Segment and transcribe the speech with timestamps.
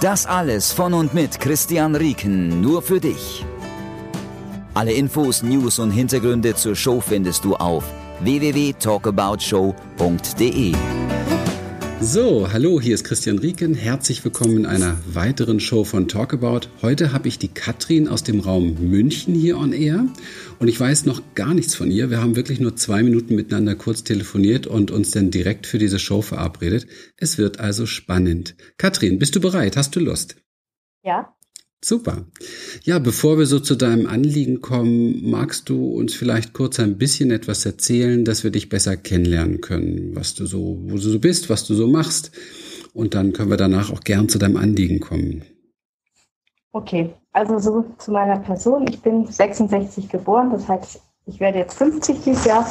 [0.00, 3.44] Das alles von und mit Christian Rieken, nur für dich.
[4.72, 7.84] Alle Infos, News und Hintergründe zur Show findest du auf
[8.20, 10.74] www.talkaboutshow.de.
[12.02, 13.74] So, hallo, hier ist Christian Rieken.
[13.74, 16.68] Herzlich willkommen in einer weiteren Show von Talkabout.
[16.80, 20.06] Heute habe ich die Katrin aus dem Raum München hier on Air
[20.58, 22.08] und ich weiß noch gar nichts von ihr.
[22.08, 25.98] Wir haben wirklich nur zwei Minuten miteinander kurz telefoniert und uns dann direkt für diese
[25.98, 26.86] Show verabredet.
[27.18, 28.56] Es wird also spannend.
[28.78, 29.76] Katrin, bist du bereit?
[29.76, 30.36] Hast du Lust?
[31.04, 31.36] Ja.
[31.82, 32.26] Super.
[32.82, 37.30] Ja, bevor wir so zu deinem Anliegen kommen, magst du uns vielleicht kurz ein bisschen
[37.30, 41.48] etwas erzählen, dass wir dich besser kennenlernen können, was du so, wo du so bist,
[41.48, 42.32] was du so machst.
[42.92, 45.42] Und dann können wir danach auch gern zu deinem Anliegen kommen.
[46.72, 48.86] Okay, also so zu meiner Person.
[48.88, 52.70] Ich bin 66 geboren, das heißt, ich werde jetzt 50 dieses Jahr.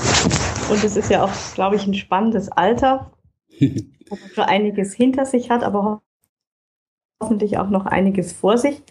[0.69, 3.11] Und es ist ja auch, glaube ich, ein spannendes Alter,
[3.59, 6.03] wo man schon einiges hinter sich hat, aber
[7.19, 8.83] hoffentlich auch noch einiges vor sich.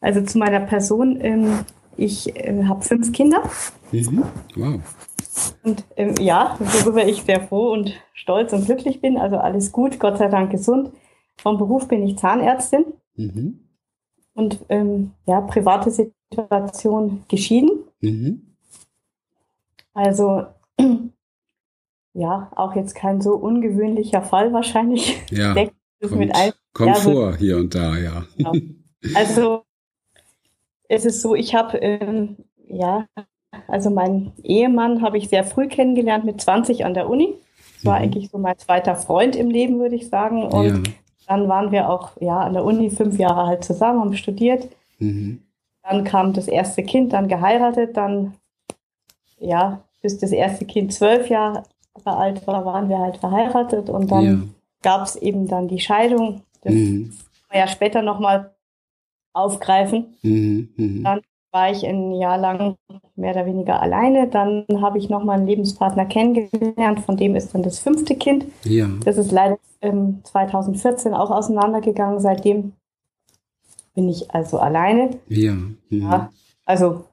[0.00, 1.64] Also zu meiner Person, ähm,
[1.96, 3.42] ich äh, habe fünf Kinder.
[3.92, 4.24] Mhm.
[4.54, 4.80] Wow.
[5.62, 9.16] Und ähm, ja, worüber ich sehr froh und stolz und glücklich bin.
[9.16, 10.90] Also alles gut, Gott sei Dank gesund.
[11.36, 12.84] Vom Beruf bin ich Zahnärztin.
[13.16, 13.60] Mhm.
[14.34, 17.70] Und ähm, ja, private Situation geschieden.
[18.00, 18.54] Mhm.
[19.94, 20.46] Also
[22.14, 25.20] ja, auch jetzt kein so ungewöhnlicher Fall wahrscheinlich.
[25.30, 26.32] Ja, kommt,
[26.72, 28.24] kommt ja, so, vor hier und da, ja.
[28.36, 28.52] Genau.
[29.14, 29.62] Also
[30.88, 32.36] es ist so, ich habe, ähm,
[32.68, 33.06] ja,
[33.66, 37.34] also meinen Ehemann habe ich sehr früh kennengelernt, mit 20 an der Uni.
[37.76, 38.04] Das war Mhm.
[38.04, 40.44] eigentlich so mein zweiter Freund im Leben, würde ich sagen.
[40.44, 40.92] Und Ja.
[41.26, 44.68] dann waren wir auch ja, an der Uni fünf Jahre halt zusammen, haben studiert.
[44.98, 45.42] Mhm.
[45.82, 48.34] Dann kam das erste Kind, dann geheiratet, dann,
[49.38, 51.62] ja, bis das erste Kind zwölf Jahre
[52.04, 54.38] alt war, waren wir halt verheiratet und dann Ja.
[54.82, 56.42] gab es eben dann die Scheidung.
[56.62, 57.12] Das Mhm.
[57.50, 58.50] man ja später nochmal
[59.32, 60.14] aufgreifen.
[60.22, 60.68] Mhm.
[60.76, 61.04] Mhm.
[61.04, 62.76] Dann war ich ein Jahr lang
[63.16, 64.28] mehr oder weniger alleine.
[64.28, 68.44] Dann habe ich nochmal einen Lebenspartner kennengelernt, von dem ist dann das fünfte Kind.
[68.64, 68.88] Ja.
[69.04, 72.20] Das ist leider ähm, 2014 auch auseinandergegangen.
[72.20, 72.72] Seitdem
[73.94, 75.10] bin ich also alleine.
[75.28, 75.52] Ja.
[75.54, 75.74] Mhm.
[75.90, 76.30] Ja,
[76.64, 77.04] also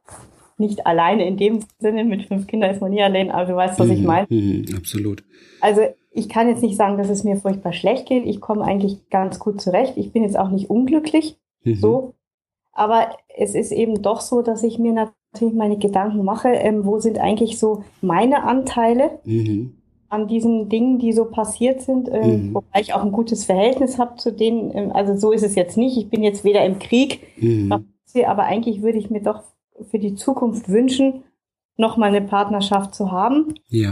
[0.57, 3.79] nicht alleine in dem Sinne, mit fünf Kindern ist man nie allein, aber du weißt,
[3.79, 4.05] was ich Mhm.
[4.05, 4.27] meine.
[4.29, 4.65] Mhm.
[4.77, 5.23] Absolut.
[5.61, 8.25] Also ich kann jetzt nicht sagen, dass es mir furchtbar schlecht geht.
[8.25, 9.93] Ich komme eigentlich ganz gut zurecht.
[9.97, 11.75] Ich bin jetzt auch nicht unglücklich, Mhm.
[11.75, 12.13] so.
[12.71, 16.99] Aber es ist eben doch so, dass ich mir natürlich meine Gedanken mache, ähm, wo
[16.99, 19.75] sind eigentlich so meine Anteile Mhm.
[20.09, 22.53] an diesen Dingen, die so passiert sind, ähm, Mhm.
[22.55, 24.71] wobei ich auch ein gutes Verhältnis habe zu denen.
[24.75, 25.97] Ähm, also so ist es jetzt nicht.
[25.97, 27.71] Ich bin jetzt weder im Krieg, Mhm.
[28.25, 29.43] aber eigentlich würde ich mir doch
[29.89, 31.23] für die Zukunft wünschen,
[31.77, 33.55] nochmal eine Partnerschaft zu haben.
[33.67, 33.91] Ja.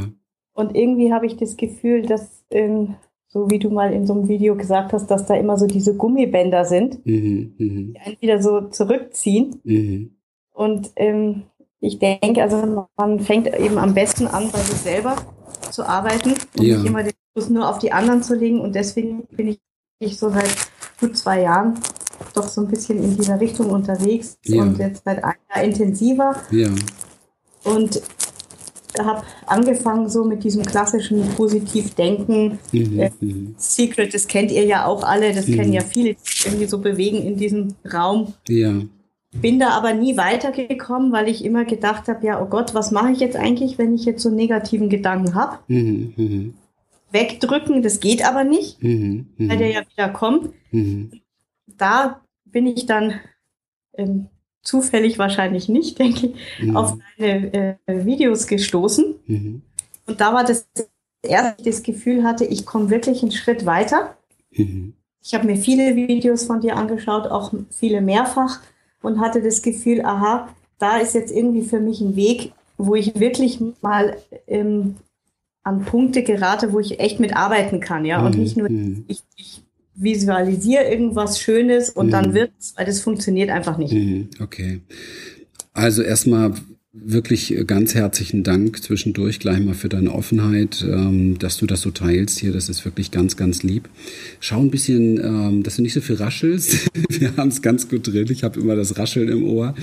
[0.54, 2.96] Und irgendwie habe ich das Gefühl, dass, ähm,
[3.34, 5.96] so wie du mal in so einem Video gesagt hast, dass da immer so diese
[5.98, 7.56] Gummibänder sind, Mhm.
[7.58, 7.94] Mhm.
[7.96, 9.60] die einen wieder so zurückziehen.
[9.64, 10.12] Mhm.
[10.52, 11.44] Und ähm,
[11.80, 15.16] ich denke, also man fängt eben am besten an, bei sich selber
[15.72, 16.78] zu arbeiten und Ja.
[16.78, 18.62] nicht immer den Fokus nur auf die anderen zu legen.
[18.62, 19.60] Und deswegen bin ich,
[20.00, 20.54] ich so seit
[21.00, 21.74] gut zwei Jahren
[22.36, 24.62] doch so ein bisschen in dieser Richtung unterwegs Ja.
[24.62, 26.36] und jetzt seit einem Jahr intensiver.
[26.52, 26.70] Ja.
[27.64, 28.00] Und
[29.02, 32.60] habe angefangen so mit diesem klassischen Positivdenken.
[32.72, 33.00] Mhm.
[33.00, 33.56] Äh, Mhm.
[33.58, 35.56] Secret, das kennt ihr ja auch alle, das Mhm.
[35.56, 38.34] kennen ja viele, die sich irgendwie so bewegen in diesem Raum.
[38.48, 38.74] Ja.
[39.36, 43.12] Bin da aber nie weitergekommen, weil ich immer gedacht habe, ja, oh Gott, was mache
[43.12, 45.58] ich jetzt eigentlich, wenn ich jetzt so einen negativen Gedanken habe?
[45.68, 46.14] Mhm.
[46.16, 46.54] Mhm.
[47.12, 49.28] Wegdrücken, das geht aber nicht, Mhm.
[49.40, 50.50] weil der ja wieder kommt.
[51.78, 53.14] Da bin ich dann
[53.98, 54.28] ähm,
[54.64, 56.36] zufällig wahrscheinlich nicht, denke ich,
[56.68, 56.76] Mhm.
[56.76, 59.16] auf deine äh, Videos gestoßen.
[59.28, 59.62] Mhm.
[60.08, 60.68] Und da war das
[61.22, 64.18] erste, ich das Gefühl hatte, ich komme wirklich einen Schritt weiter.
[64.52, 64.94] Mhm.
[65.22, 68.60] Ich habe mir viele Videos von dir angeschaut, auch viele mehrfach
[69.02, 70.50] und hatte das Gefühl, aha,
[70.80, 74.18] da ist jetzt irgendwie für mich ein Weg, wo ich wirklich mal
[74.48, 74.96] ähm,
[75.64, 78.42] an Punkte gerate, wo ich echt mitarbeiten kann, ja, und Mhm.
[78.44, 79.06] nicht nur Mhm.
[79.08, 79.62] ich, ich
[79.96, 82.12] visualisiere irgendwas Schönes und Mhm.
[82.12, 83.94] dann wird's, weil das funktioniert einfach nicht.
[83.94, 84.30] Mhm.
[84.40, 84.82] Okay.
[85.74, 86.54] Also erstmal
[86.96, 91.90] wirklich ganz herzlichen Dank zwischendurch gleich mal für deine Offenheit, ähm, dass du das so
[91.90, 92.52] teilst hier.
[92.52, 93.90] Das ist wirklich ganz, ganz lieb.
[94.40, 96.92] Schau ein bisschen, ähm, dass du nicht so viel raschelst.
[97.10, 98.28] Wir haben es ganz gut drin.
[98.30, 99.74] Ich habe immer das Rascheln im Ohr.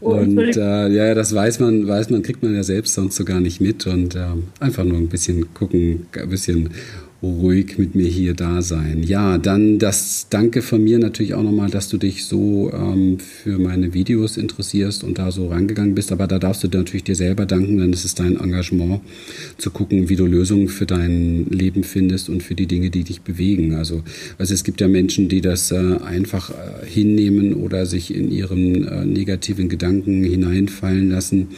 [0.00, 3.26] Oh, und äh, ja, das weiß man, weiß man, kriegt man ja selbst sonst so
[3.26, 3.86] gar nicht mit.
[3.86, 4.24] Und äh,
[4.58, 6.70] einfach nur ein bisschen gucken, ein bisschen
[7.22, 9.02] ruhig mit mir hier da sein.
[9.02, 13.58] Ja, dann das Danke von mir natürlich auch nochmal, dass du dich so ähm, für
[13.58, 16.12] meine Videos interessierst und da so rangegangen bist.
[16.12, 19.00] Aber da darfst du natürlich dir selber danken, denn es ist dein Engagement,
[19.58, 23.22] zu gucken, wie du Lösungen für dein Leben findest und für die Dinge, die dich
[23.22, 23.74] bewegen.
[23.74, 24.02] Also,
[24.38, 28.86] also es gibt ja Menschen, die das äh, einfach äh, hinnehmen oder sich in ihren
[28.86, 31.48] äh, negativen Gedanken hineinfallen lassen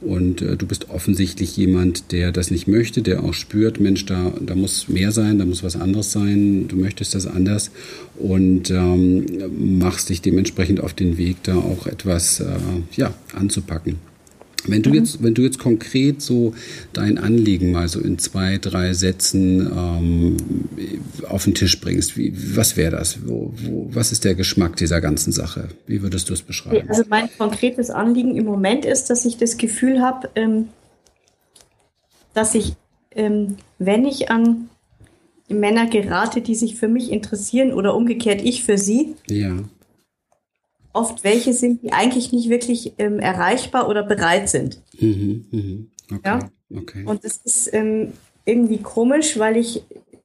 [0.00, 4.32] und äh, du bist offensichtlich jemand, der das nicht möchte, der auch spürt, Mensch, da,
[4.40, 7.70] da muss mehr sein, da muss was anderes sein, du möchtest das anders
[8.16, 12.46] und ähm, machst dich dementsprechend auf den Weg, da auch etwas äh,
[12.96, 14.09] ja, anzupacken.
[14.66, 14.96] Wenn du mhm.
[14.96, 16.54] jetzt, wenn du jetzt konkret so
[16.92, 20.36] dein Anliegen mal so in zwei, drei Sätzen ähm,
[21.28, 23.26] auf den Tisch bringst, wie, was wäre das?
[23.26, 25.68] Wo, wo, was ist der Geschmack dieser ganzen Sache?
[25.86, 26.88] Wie würdest du es beschreiben?
[26.88, 30.68] Also mein konkretes Anliegen im Moment ist, dass ich das Gefühl habe, ähm,
[32.34, 32.74] dass ich,
[33.12, 34.68] ähm, wenn ich an
[35.48, 39.56] Männer gerate, die sich für mich interessieren oder umgekehrt ich für sie, ja
[40.92, 44.82] oft welche sind, die eigentlich nicht wirklich ähm, erreichbar oder bereit sind.
[44.98, 46.16] Mhm, mh.
[46.16, 46.50] okay, ja?
[46.76, 47.04] okay.
[47.04, 48.12] Und das ist ähm,
[48.44, 49.82] irgendwie komisch, weil ich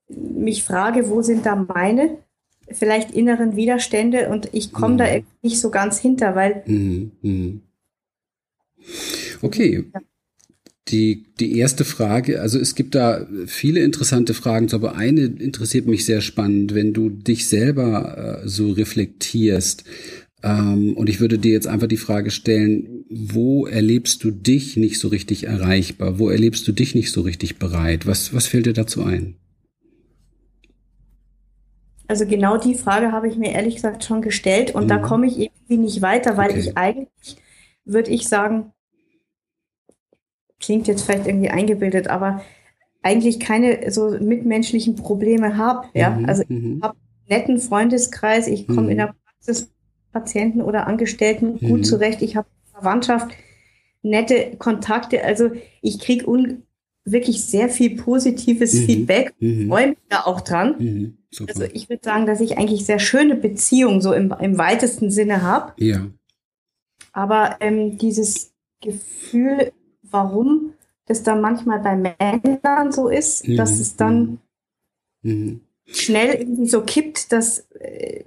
[0.07, 2.17] mich frage, wo sind da meine
[2.71, 4.97] vielleicht inneren Widerstände und ich komme mhm.
[4.97, 5.05] da
[5.41, 6.63] nicht so ganz hinter, weil.
[6.65, 7.53] Mhm, mh.
[9.41, 9.85] Okay.
[9.93, 10.01] Ja.
[10.87, 16.05] Die, die erste Frage, also es gibt da viele interessante Fragen, aber eine interessiert mich
[16.05, 19.83] sehr spannend, wenn du dich selber äh, so reflektierst.
[20.45, 24.99] Ähm, und ich würde dir jetzt einfach die Frage stellen, wo erlebst du dich nicht
[24.99, 26.19] so richtig erreichbar?
[26.19, 28.05] Wo erlebst du dich nicht so richtig bereit?
[28.05, 29.37] Was, was fällt dir dazu ein?
[32.07, 34.89] Also genau die Frage habe ich mir ehrlich gesagt schon gestellt und mhm.
[34.89, 36.59] da komme ich irgendwie nicht weiter, weil okay.
[36.59, 37.37] ich eigentlich,
[37.83, 38.71] würde ich sagen,
[40.59, 42.43] klingt jetzt vielleicht irgendwie eingebildet, aber
[43.01, 45.87] eigentlich keine so mitmenschlichen Probleme habe.
[45.95, 46.11] Ja?
[46.11, 46.25] Mhm.
[46.25, 46.81] Also ich mhm.
[46.83, 49.01] habe einen netten Freundeskreis, ich komme in mhm.
[49.01, 49.74] der Praxis
[50.15, 51.67] Patienten oder Angestellten mhm.
[51.67, 52.21] gut zurecht.
[52.21, 53.35] Ich habe Verwandtschaft,
[54.01, 55.25] nette Kontakte.
[55.25, 55.51] Also
[55.81, 56.25] ich kriege
[57.03, 58.85] wirklich sehr viel positives mhm.
[58.85, 59.33] Feedback.
[59.39, 59.67] Mhm.
[59.67, 60.75] Freue mich da auch dran.
[60.79, 61.17] Mhm.
[61.49, 65.41] Also ich würde sagen, dass ich eigentlich sehr schöne Beziehungen so im, im weitesten Sinne
[65.41, 65.73] habe.
[65.77, 66.07] Ja.
[67.11, 70.75] Aber ähm, dieses Gefühl, warum
[71.07, 73.81] das dann manchmal bei Männern so ist, dass mhm.
[73.81, 74.37] es dann
[75.23, 75.59] mhm.
[75.85, 78.23] schnell irgendwie so kippt, dass äh,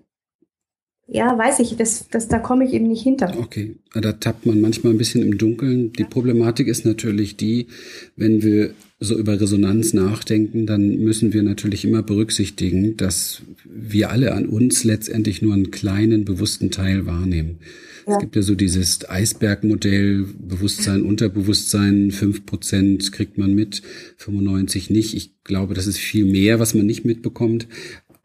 [1.11, 3.35] ja, weiß ich, das, das, da komme ich eben nicht hinter.
[3.39, 5.91] Okay, da tappt man manchmal ein bisschen im Dunkeln.
[5.95, 7.69] Die Problematik ist natürlich die,
[8.15, 14.35] wenn wir so über Resonanz nachdenken, dann müssen wir natürlich immer berücksichtigen, dass wir alle
[14.35, 17.61] an uns letztendlich nur einen kleinen bewussten Teil wahrnehmen.
[18.07, 18.15] Ja.
[18.15, 23.83] Es gibt ja so dieses Eisbergmodell, Bewusstsein, Unterbewusstsein, fünf Prozent kriegt man mit,
[24.19, 25.15] 95 nicht.
[25.15, 27.67] Ich glaube, das ist viel mehr, was man nicht mitbekommt.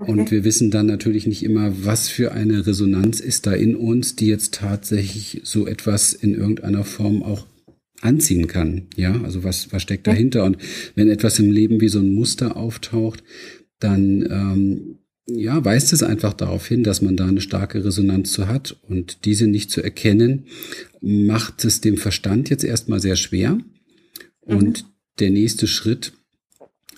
[0.07, 4.15] Und wir wissen dann natürlich nicht immer, was für eine Resonanz ist da in uns,
[4.15, 7.47] die jetzt tatsächlich so etwas in irgendeiner Form auch
[8.01, 8.87] anziehen kann.
[8.95, 10.43] Ja, also was, was steckt dahinter?
[10.43, 10.57] Und
[10.95, 13.23] wenn etwas im Leben wie so ein Muster auftaucht,
[13.79, 18.47] dann ähm, ja, weist es einfach darauf hin, dass man da eine starke Resonanz zu
[18.47, 18.77] hat.
[18.81, 20.45] Und diese nicht zu erkennen,
[21.01, 23.53] macht es dem Verstand jetzt erstmal sehr schwer.
[23.53, 24.57] Mhm.
[24.57, 24.85] Und
[25.19, 26.13] der nächste Schritt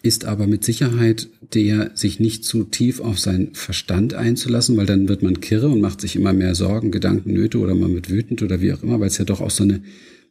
[0.05, 5.09] ist aber mit Sicherheit der, sich nicht zu tief auf seinen Verstand einzulassen, weil dann
[5.09, 8.43] wird man kirre und macht sich immer mehr Sorgen, Gedanken, Nöte oder man wird wütend
[8.43, 9.81] oder wie auch immer, weil es ja doch auch so eine,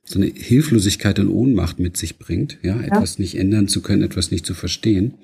[0.05, 4.03] so eine Hilflosigkeit und Ohnmacht mit sich bringt, ja, ja, etwas nicht ändern zu können,
[4.03, 5.15] etwas nicht zu verstehen,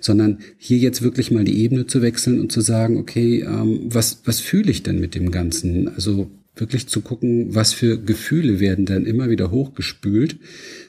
[0.00, 4.22] sondern hier jetzt wirklich mal die Ebene zu wechseln und zu sagen, okay, ähm, was,
[4.24, 5.88] was fühle ich denn mit dem Ganzen?
[5.94, 10.36] Also wirklich zu gucken, was für Gefühle werden dann immer wieder hochgespült,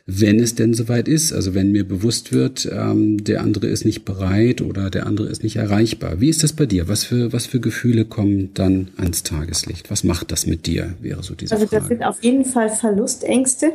[0.05, 1.33] wenn es denn soweit ist.
[1.33, 5.43] Also wenn mir bewusst wird, ähm, der andere ist nicht bereit oder der andere ist
[5.43, 6.21] nicht erreichbar.
[6.21, 6.87] Wie ist das bei dir?
[6.87, 9.89] Was für, was für Gefühle kommen dann ans Tageslicht?
[9.89, 11.77] Was macht das mit dir, wäre so diese also Frage.
[11.77, 13.71] Also das sind auf jeden Fall Verlustängste.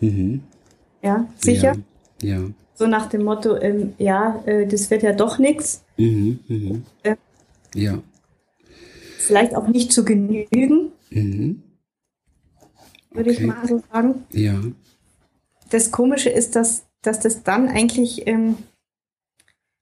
[0.00, 0.40] Mhm.
[1.02, 1.76] Ja, sicher.
[2.22, 2.36] Ja.
[2.36, 2.50] ja.
[2.74, 5.82] So nach dem Motto, ähm, ja, äh, das wird ja doch nichts.
[5.96, 6.82] Mhm, mhm.
[7.02, 7.16] Äh,
[7.74, 8.02] ja.
[9.18, 10.92] Vielleicht auch nicht zu genügen.
[11.10, 11.62] Mhm.
[13.10, 13.40] Würde okay.
[13.40, 14.24] ich mal so sagen.
[14.32, 14.60] Ja.
[15.70, 18.56] Das Komische ist, dass, dass das dann eigentlich ähm,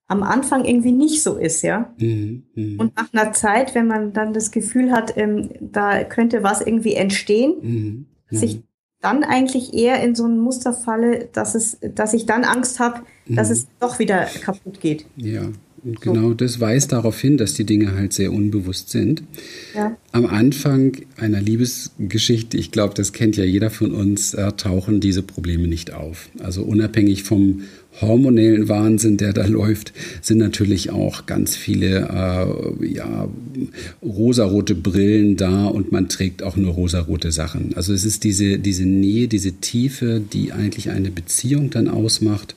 [0.07, 1.93] am Anfang irgendwie nicht so ist, ja.
[1.99, 2.45] Mhm.
[2.55, 2.81] Mhm.
[2.81, 6.95] Und nach einer Zeit, wenn man dann das Gefühl hat, ähm, da könnte was irgendwie
[6.95, 8.07] entstehen, mhm.
[8.31, 8.63] sich
[9.01, 13.03] dann eigentlich eher in so ein Muster falle, dass es, dass ich dann Angst habe,
[13.29, 13.53] dass mhm.
[13.53, 15.07] es doch wieder kaputt geht.
[15.17, 15.49] Ja,
[15.85, 19.23] und genau das weist darauf hin, dass die Dinge halt sehr unbewusst sind.
[19.75, 19.97] Ja.
[20.13, 25.23] Am Anfang einer Liebesgeschichte, ich glaube, das kennt ja jeder von uns, äh, tauchen diese
[25.23, 26.31] Probleme nicht auf.
[26.43, 27.63] Also unabhängig vom
[28.01, 33.29] hormonellen Wahnsinn, der da läuft, sind natürlich auch ganz viele äh, ja,
[34.03, 37.75] rosarote Brillen da und man trägt auch nur rosarote Sachen.
[37.77, 42.57] Also es ist diese, diese Nähe, diese Tiefe, die eigentlich eine Beziehung dann ausmacht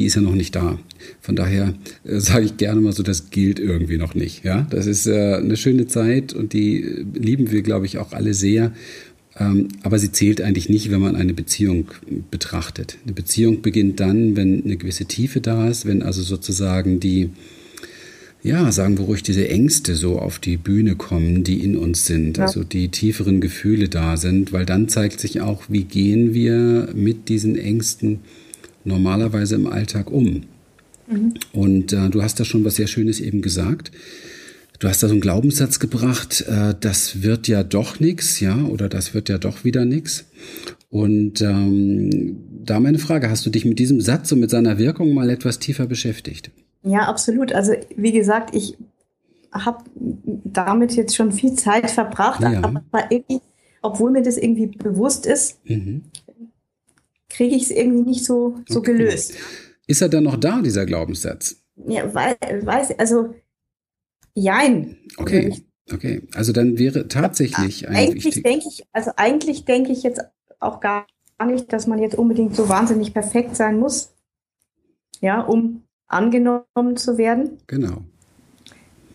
[0.00, 0.78] die ist ja noch nicht da.
[1.20, 4.44] Von daher äh, sage ich gerne mal so, das gilt irgendwie noch nicht.
[4.44, 8.12] Ja, das ist äh, eine schöne Zeit und die äh, lieben wir, glaube ich, auch
[8.12, 8.72] alle sehr.
[9.38, 11.88] Ähm, aber sie zählt eigentlich nicht, wenn man eine Beziehung
[12.30, 12.96] betrachtet.
[13.04, 17.28] Eine Beziehung beginnt dann, wenn eine gewisse Tiefe da ist, wenn also sozusagen die,
[18.42, 22.38] ja, sagen wir ruhig, diese Ängste so auf die Bühne kommen, die in uns sind,
[22.38, 22.46] ja.
[22.46, 27.28] also die tieferen Gefühle da sind, weil dann zeigt sich auch, wie gehen wir mit
[27.28, 28.20] diesen Ängsten
[28.84, 30.44] normalerweise im Alltag um?
[31.06, 31.34] Mhm.
[31.52, 33.90] Und äh, du hast da schon was sehr Schönes eben gesagt.
[34.78, 38.88] Du hast da so einen Glaubenssatz gebracht, äh, das wird ja doch nichts, ja, oder
[38.88, 40.24] das wird ja doch wieder nichts.
[40.88, 45.12] Und ähm, da meine Frage, hast du dich mit diesem Satz und mit seiner Wirkung
[45.12, 46.50] mal etwas tiefer beschäftigt?
[46.82, 47.52] Ja, absolut.
[47.52, 48.78] Also wie gesagt, ich
[49.52, 49.84] habe
[50.44, 52.62] damit jetzt schon viel Zeit verbracht, ja.
[52.62, 53.40] aber irgendwie,
[53.82, 56.04] obwohl mir das irgendwie bewusst ist, mhm
[57.30, 58.92] kriege ich es irgendwie nicht so, so okay.
[58.92, 59.34] gelöst.
[59.86, 61.56] Ist er dann noch da, dieser Glaubenssatz?
[61.86, 63.34] Ja, weil, weiß, also,
[64.34, 64.98] jein.
[65.16, 65.64] Okay.
[65.92, 70.20] Okay, also dann wäre tatsächlich ein eigentlich denke ich, also eigentlich denke ich jetzt
[70.60, 71.06] auch gar
[71.44, 74.12] nicht, dass man jetzt unbedingt so wahnsinnig perfekt sein muss,
[75.20, 77.58] ja, um angenommen zu werden.
[77.66, 78.04] Genau.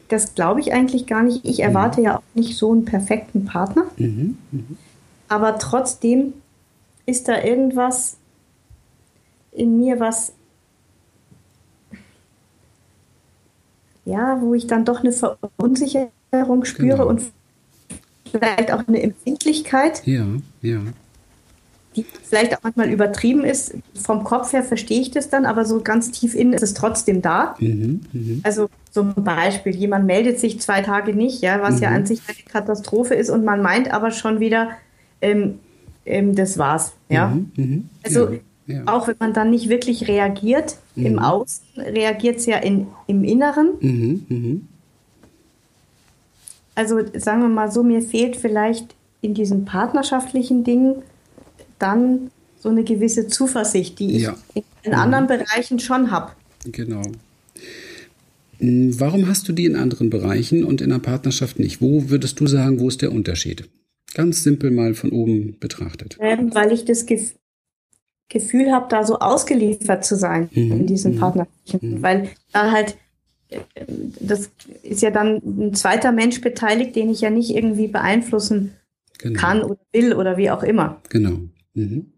[0.10, 1.46] Das glaube ich eigentlich gar nicht.
[1.46, 2.06] Ich erwarte mhm.
[2.06, 3.86] ja auch nicht so einen perfekten Partner.
[3.98, 4.38] Mhm.
[4.52, 4.78] Mhm.
[5.28, 6.34] Aber trotzdem
[7.06, 8.18] ist da irgendwas
[9.52, 10.34] in mir, was
[14.06, 17.08] ja, wo ich dann doch eine Verunsicherung spüre genau.
[17.08, 17.24] und
[18.32, 20.06] vielleicht auch eine Empfindlichkeit.
[20.06, 20.26] Ja,
[20.62, 20.80] ja.
[21.96, 23.74] Die vielleicht auch manchmal übertrieben ist.
[23.96, 27.22] Vom Kopf her verstehe ich das dann, aber so ganz tief innen ist es trotzdem
[27.22, 27.56] da.
[27.60, 28.40] Mhm, mh.
[28.44, 31.84] Also zum Beispiel, jemand meldet sich zwei Tage nicht, ja, was mhm.
[31.84, 34.72] ja an sich eine Katastrophe ist und man meint aber schon wieder,
[35.22, 35.60] ähm,
[36.06, 36.94] ähm, das war's.
[37.10, 37.28] Ja?
[37.28, 37.82] Mhm, mh.
[38.04, 38.30] Also
[38.68, 38.84] ja, ja.
[38.88, 41.06] auch wenn man dann nicht wirklich reagiert mhm.
[41.06, 43.70] im Außen, reagiert es ja in, im Inneren.
[43.80, 44.58] Mhm, mh.
[46.76, 51.04] Also sagen wir mal so, mir fehlt vielleicht in diesen partnerschaftlichen Dingen
[51.80, 54.36] dann so eine gewisse Zuversicht, die ja.
[54.54, 54.98] ich in mhm.
[54.98, 56.32] anderen Bereichen schon habe.
[56.66, 57.04] Genau.
[58.60, 61.82] Hm, warum hast du die in anderen Bereichen und in der Partnerschaft nicht?
[61.82, 63.70] Wo würdest du sagen, wo ist der Unterschied?
[64.14, 66.18] Ganz simpel mal von oben betrachtet.
[66.20, 67.36] Ähm, weil ich das Gef
[68.28, 70.72] Gefühl habe, da so ausgeliefert zu sein mhm.
[70.72, 71.20] in diesen mhm.
[71.20, 71.98] Partnerschaften.
[71.98, 72.02] Mhm.
[72.02, 72.98] Weil da halt,
[73.50, 73.60] äh,
[74.20, 74.50] das
[74.82, 78.72] ist ja dann ein zweiter Mensch beteiligt, den ich ja nicht irgendwie beeinflussen
[79.20, 79.40] genau.
[79.40, 81.02] kann oder will oder wie auch immer.
[81.10, 81.40] Genau.
[81.76, 82.14] Mhm.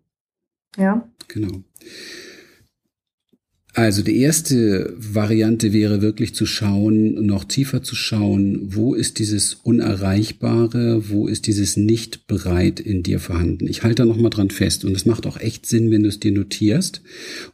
[0.77, 1.09] Ja.
[1.27, 1.61] Genau.
[3.77, 9.53] Also die erste Variante wäre wirklich zu schauen, noch tiefer zu schauen, wo ist dieses
[9.53, 13.67] Unerreichbare, wo ist dieses nicht bereit in dir vorhanden.
[13.67, 16.19] Ich halte da nochmal dran fest und es macht auch echt Sinn, wenn du es
[16.19, 17.03] dir notierst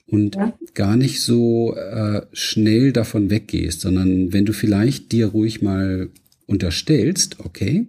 [0.07, 0.57] und ja.
[0.73, 6.07] gar nicht so äh, schnell davon weggehst, sondern wenn du vielleicht dir ruhig mal
[6.45, 7.87] unterstellst, okay,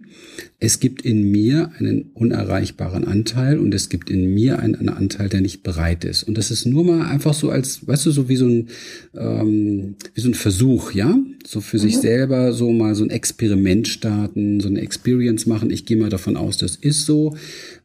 [0.59, 5.27] es gibt in mir einen unerreichbaren Anteil und es gibt in mir einen, einen, Anteil,
[5.27, 6.23] der nicht bereit ist.
[6.23, 8.69] Und das ist nur mal einfach so als, weißt du, so wie so ein,
[9.13, 11.81] ähm, wie so ein Versuch, ja, so für mhm.
[11.81, 15.69] sich selber so mal so ein Experiment starten, so eine Experience machen.
[15.69, 17.35] Ich gehe mal davon aus, das ist so,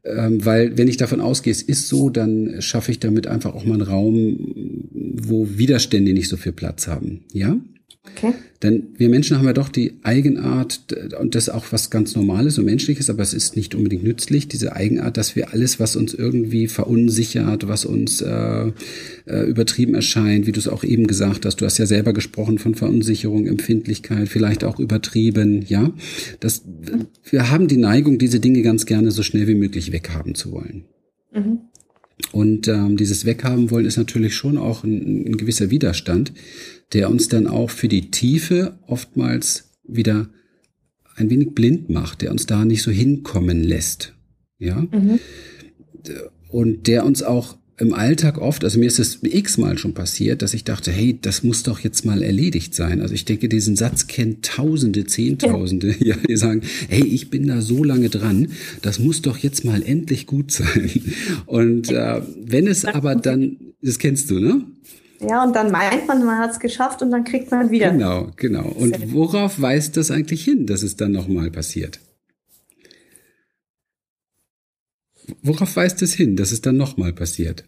[0.05, 3.65] ähm, weil wenn ich davon ausgehe, es ist so, dann schaffe ich damit einfach auch
[3.65, 7.59] mal einen Raum, wo Widerstände nicht so viel Platz haben, ja.
[8.03, 8.33] Okay.
[8.63, 10.87] Denn wir Menschen haben ja doch die Eigenart,
[11.19, 14.49] und das ist auch was ganz Normales und Menschliches, aber es ist nicht unbedingt nützlich,
[14.49, 18.73] diese Eigenart, dass wir alles, was uns irgendwie verunsichert, was uns äh,
[19.27, 22.59] äh, übertrieben erscheint, wie du es auch eben gesagt hast, du hast ja selber gesprochen
[22.59, 25.93] von Verunsicherung, Empfindlichkeit, vielleicht auch übertrieben, ja.
[26.41, 26.63] Das,
[27.31, 30.85] wir haben die Neigung, diese Dinge ganz gerne so schnell wie möglich weghaben zu wollen.
[31.33, 31.59] Mhm.
[32.33, 36.33] Und ähm, dieses Weghaben wollen ist natürlich schon auch ein, ein gewisser Widerstand,
[36.93, 40.29] der uns dann auch für die Tiefe oftmals wieder
[41.17, 44.15] ein wenig blind macht, der uns da nicht so hinkommen lässt.
[44.59, 44.81] Ja.
[44.81, 45.21] Mhm.
[46.49, 50.53] Und der uns auch im Alltag oft, also mir ist es x-mal schon passiert, dass
[50.53, 53.01] ich dachte, hey, das muss doch jetzt mal erledigt sein.
[53.01, 57.63] Also ich denke, diesen Satz kennt Tausende, Zehntausende, ja, die sagen, hey, ich bin da
[57.63, 58.49] so lange dran,
[58.83, 60.91] das muss doch jetzt mal endlich gut sein.
[61.47, 64.63] Und äh, wenn es aber dann, das kennst du, ne?
[65.21, 67.91] Ja, und dann meint man, man hat es geschafft und dann kriegt man wieder.
[67.91, 68.65] Genau, genau.
[68.65, 72.01] Und worauf weist das eigentlich hin, dass es dann nochmal passiert?
[75.43, 77.65] Worauf weist es hin, dass es dann nochmal passiert?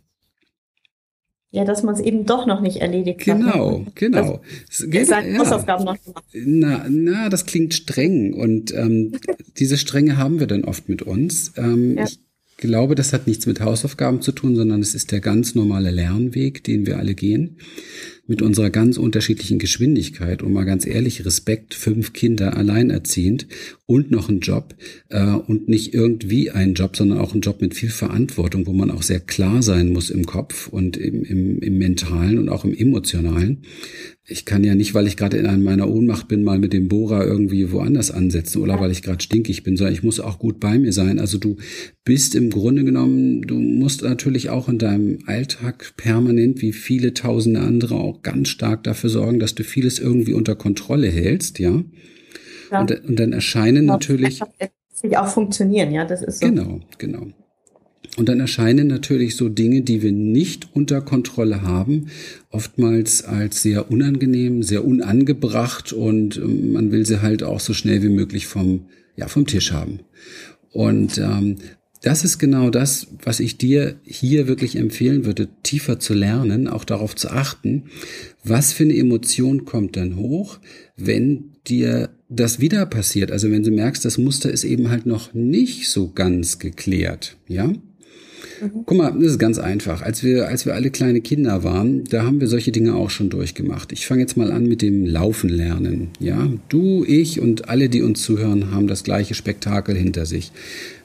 [1.51, 3.97] Ja, dass man es eben doch noch nicht erledigt genau, hat.
[3.97, 4.41] Genau,
[4.79, 5.05] genau.
[5.05, 5.39] Seine ja.
[5.39, 6.25] Hausaufgaben noch gemacht.
[6.33, 9.13] Na, na, das klingt streng und ähm,
[9.59, 11.53] diese Strenge haben wir dann oft mit uns.
[11.59, 12.05] Ähm, ja.
[12.05, 12.19] Ich
[12.63, 16.65] glaube, das hat nichts mit Hausaufgaben zu tun, sondern es ist der ganz normale Lernweg,
[16.65, 17.59] den wir alle gehen
[18.27, 23.49] mit unserer ganz unterschiedlichen Geschwindigkeit und mal ganz ehrlich, Respekt, fünf Kinder alleinerziehend
[23.85, 24.75] und noch ein Job
[25.09, 28.91] äh, und nicht irgendwie ein Job, sondern auch ein Job mit viel Verantwortung, wo man
[28.91, 32.75] auch sehr klar sein muss im Kopf und im, im, im mentalen und auch im
[32.75, 33.65] emotionalen.
[34.25, 37.27] Ich kann ja nicht, weil ich gerade in meiner Ohnmacht bin, mal mit dem Bohrer
[37.27, 40.79] irgendwie woanders ansetzen oder weil ich gerade stinkig bin, sondern ich muss auch gut bei
[40.79, 41.19] mir sein.
[41.19, 41.57] Also du
[42.05, 47.61] bist im Grunde genommen, du musst natürlich auch in deinem Alltag permanent, wie viele tausende
[47.61, 51.83] andere, auch ganz stark dafür sorgen, dass du vieles irgendwie unter Kontrolle hältst, ja.
[52.71, 52.81] ja.
[52.81, 54.41] Und, und, dann erscheinen natürlich.
[54.41, 56.47] auch funktionieren, ja, das ist so.
[56.47, 57.27] Genau, genau.
[58.17, 62.09] Und dann erscheinen natürlich so Dinge, die wir nicht unter Kontrolle haben,
[62.51, 68.03] oftmals als sehr unangenehm, sehr unangebracht und ähm, man will sie halt auch so schnell
[68.03, 70.01] wie möglich vom, ja, vom Tisch haben.
[70.73, 71.57] Und ähm,
[72.03, 76.85] das ist genau das, was ich dir hier wirklich empfehlen würde, tiefer zu lernen, auch
[76.85, 77.85] darauf zu achten,
[78.43, 80.59] was für eine Emotion kommt dann hoch,
[80.97, 83.31] wenn dir das wieder passiert.
[83.31, 87.73] Also wenn du merkst, das Muster ist eben halt noch nicht so ganz geklärt, ja?
[88.63, 88.85] Mhm.
[88.87, 90.03] Guck mal, das ist ganz einfach.
[90.03, 93.29] Als wir, als wir alle kleine Kinder waren, da haben wir solche Dinge auch schon
[93.29, 93.93] durchgemacht.
[93.93, 96.11] Ich fange jetzt mal an mit dem Laufen lernen.
[96.21, 100.53] Ja, du, ich und alle, die uns zuhören, haben das gleiche Spektakel hinter sich.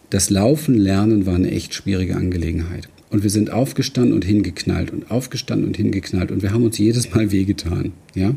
[0.09, 2.87] Das Laufen lernen war eine echt schwierige Angelegenheit.
[3.09, 7.13] Und wir sind aufgestanden und hingeknallt und aufgestanden und hingeknallt und wir haben uns jedes
[7.13, 8.33] Mal wehgetan, ja.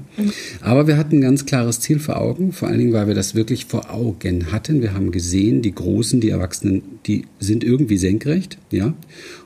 [0.60, 3.34] Aber wir hatten ein ganz klares Ziel vor Augen, vor allen Dingen, weil wir das
[3.34, 4.80] wirklich vor Augen hatten.
[4.80, 8.94] Wir haben gesehen, die Großen, die Erwachsenen, die sind irgendwie senkrecht, ja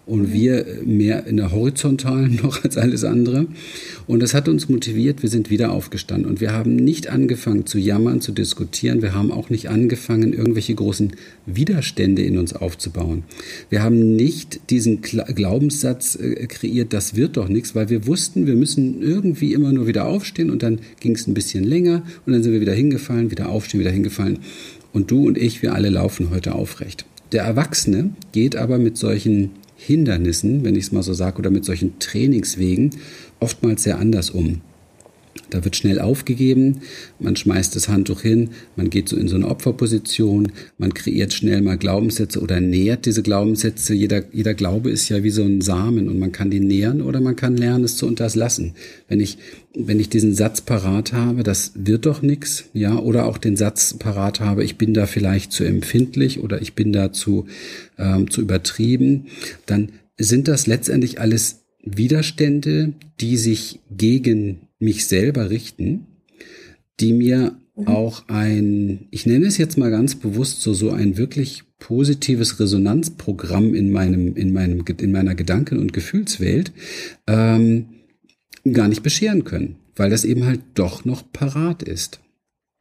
[0.07, 3.47] und wir mehr in der horizontalen noch als alles andere.
[4.07, 7.79] Und das hat uns motiviert, wir sind wieder aufgestanden und wir haben nicht angefangen zu
[7.79, 11.13] jammern, zu diskutieren, wir haben auch nicht angefangen, irgendwelche großen
[11.47, 13.25] Widerstände in uns aufzubauen.
[13.71, 18.57] Wir haben nicht diesen Glaubenssatz äh, kreiert, das wird doch nichts, weil wir wussten, wir
[18.57, 22.43] müssen irgendwie immer nur wieder aufstehen und dann ging es ein bisschen länger und dann
[22.43, 24.41] sind wir wieder hingefallen, wieder aufstehen, wieder hingefallen.
[24.93, 27.05] Und du und ich, wir alle laufen heute aufrecht.
[27.33, 29.51] Der Erwachsene geht aber mit solchen
[29.87, 32.91] Hindernissen, wenn ich es mal so sage, oder mit solchen Trainingswegen
[33.41, 34.63] oftmals sehr anders um.
[35.51, 36.81] Da wird schnell aufgegeben,
[37.19, 41.61] man schmeißt das Handtuch hin, man geht so in so eine Opferposition, man kreiert schnell
[41.61, 43.95] mal Glaubenssätze oder nährt diese Glaubenssätze.
[43.95, 47.21] Jeder, jeder Glaube ist ja wie so ein Samen und man kann den nähern oder
[47.21, 48.75] man kann lernen, es zu unterlassen.
[49.09, 49.39] Wenn ich,
[49.75, 53.95] wenn ich diesen Satz parat habe, das wird doch nix, ja, oder auch den Satz
[53.95, 57.47] parat habe, ich bin da vielleicht zu empfindlich oder ich bin da zu,
[57.99, 59.27] ähm, zu übertrieben,
[59.67, 66.07] dann sind das letztendlich alles Widerstände, die sich gegen mich selber richten,
[67.01, 67.87] die mir mhm.
[67.87, 73.75] auch ein, ich nenne es jetzt mal ganz bewusst so, so ein wirklich positives Resonanzprogramm
[73.75, 76.73] in meinem, in meinem, in meiner Gedanken- und Gefühlswelt
[77.27, 77.87] ähm,
[78.73, 82.21] gar nicht bescheren können, weil das eben halt doch noch parat ist.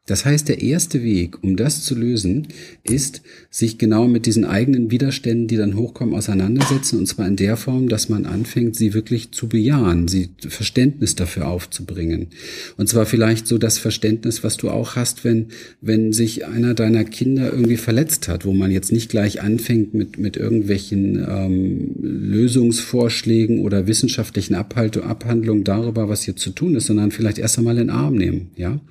[0.06, 2.50] Das heißt, der erste Weg, um das zu lösen,
[2.84, 7.00] ist, sich genau mit diesen eigenen Widerständen, die dann hochkommen, auseinandersetzen.
[7.00, 11.48] Und zwar in der Form, dass man anfängt, sie wirklich zu bejahen, sie Verständnis dafür
[11.48, 12.28] aufzubringen.
[12.76, 15.48] Und zwar vielleicht so das Verständnis, was du auch hast, wenn,
[15.80, 20.18] wenn sich einer deiner Kinder irgendwie verletzt hat, wo man jetzt nicht gleich anfängt mit,
[20.18, 27.38] mit irgendwelchen ähm, Lösungsvorschlägen oder wissenschaftlichen Abhandlungen darüber, was hier zu tun ist, sondern vielleicht
[27.38, 28.82] erst einmal in den Arm nehmen, ja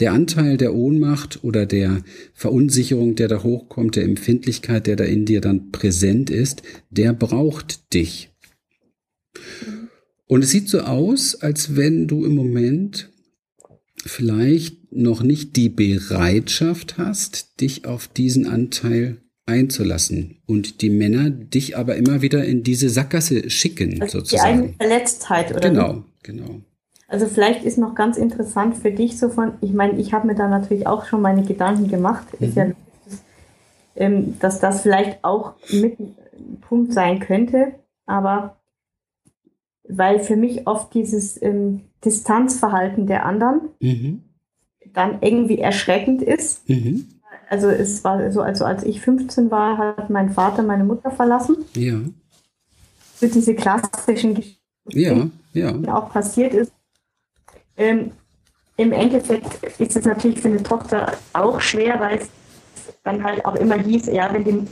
[0.00, 2.02] der Anteil der Ohnmacht oder der
[2.34, 7.92] Verunsicherung, der da hochkommt, der Empfindlichkeit, der da in dir dann präsent ist, der braucht
[7.94, 8.30] dich.
[10.26, 13.10] Und es sieht so aus, als wenn du im Moment
[14.04, 21.76] vielleicht noch nicht die Bereitschaft hast, dich auf diesen Anteil einzulassen und die Männer dich
[21.76, 24.58] aber immer wieder in diese Sackgasse schicken, also sozusagen.
[24.58, 25.68] Die eigene Verletztheit, oder?
[25.68, 26.60] Genau, genau.
[27.08, 30.34] Also vielleicht ist noch ganz interessant für dich so von, ich meine, ich habe mir
[30.34, 32.46] da natürlich auch schon meine Gedanken gemacht, mhm.
[32.46, 32.66] ist ja,
[33.96, 36.14] ähm, dass das vielleicht auch mit ein
[36.60, 37.72] Punkt sein könnte,
[38.04, 38.56] aber
[39.88, 44.22] weil für mich oft dieses ähm, Distanzverhalten der anderen mhm.
[44.92, 46.68] dann irgendwie erschreckend ist.
[46.68, 47.06] Mhm.
[47.48, 51.56] Also es war so, also als ich 15 war, hat mein Vater meine Mutter verlassen.
[51.74, 51.98] Ja.
[53.14, 55.72] Für diese klassischen Geschichten, ja, ja.
[55.72, 56.70] die auch passiert ist.
[57.78, 58.12] Ähm,
[58.76, 62.28] Im Endeffekt ist es natürlich für eine Tochter auch schwer, weil es
[63.04, 64.66] dann halt auch immer hieß, ja, wenn dem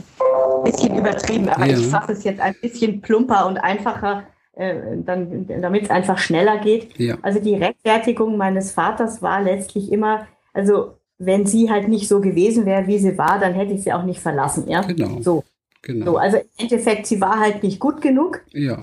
[0.57, 1.77] ein bisschen übertrieben, aber ja.
[1.77, 6.59] ich fasse es jetzt ein bisschen plumper und einfacher, äh, dann, damit es einfach schneller
[6.59, 6.97] geht.
[6.99, 7.17] Ja.
[7.21, 12.65] Also die Rechtfertigung meines Vaters war letztlich immer, also wenn sie halt nicht so gewesen
[12.65, 14.67] wäre, wie sie war, dann hätte ich sie auch nicht verlassen.
[14.67, 14.81] Ja?
[14.81, 15.21] Genau.
[15.21, 15.43] So.
[15.81, 16.05] genau.
[16.05, 18.41] So, also im Endeffekt, sie war halt nicht gut genug.
[18.51, 18.81] Ja.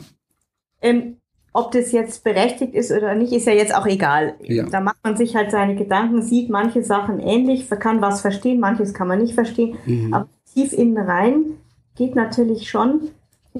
[0.82, 1.18] Ähm,
[1.55, 4.35] ob das jetzt berechtigt ist oder nicht, ist ja jetzt auch egal.
[4.43, 4.64] Ja.
[4.64, 8.93] Da macht man sich halt seine Gedanken, sieht manche Sachen ähnlich, kann was verstehen, manches
[8.93, 9.79] kann man nicht verstehen.
[9.87, 10.12] Mhm.
[10.12, 11.45] Aber tief innen rein
[11.95, 13.09] geht natürlich schon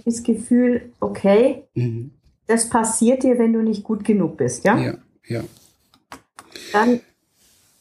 [0.05, 2.11] das Gefühl, okay, mhm.
[2.49, 4.77] das passiert dir, wenn du nicht gut genug bist, ja?
[4.77, 4.95] Ja,
[5.29, 5.45] ja.
[6.73, 7.01] Dann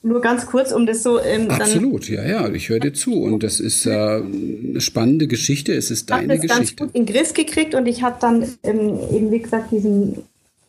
[0.03, 1.19] nur ganz kurz, um das so.
[1.19, 3.23] Ähm, Absolut, ja, ja, ich höre dir zu.
[3.23, 5.73] Und das ist äh, eine spannende Geschichte.
[5.73, 6.45] Es ist deine Geschichte.
[6.45, 9.31] Ich habe das ganz gut in den Griff gekriegt und ich habe dann ähm, eben,
[9.31, 10.23] wie gesagt, diesen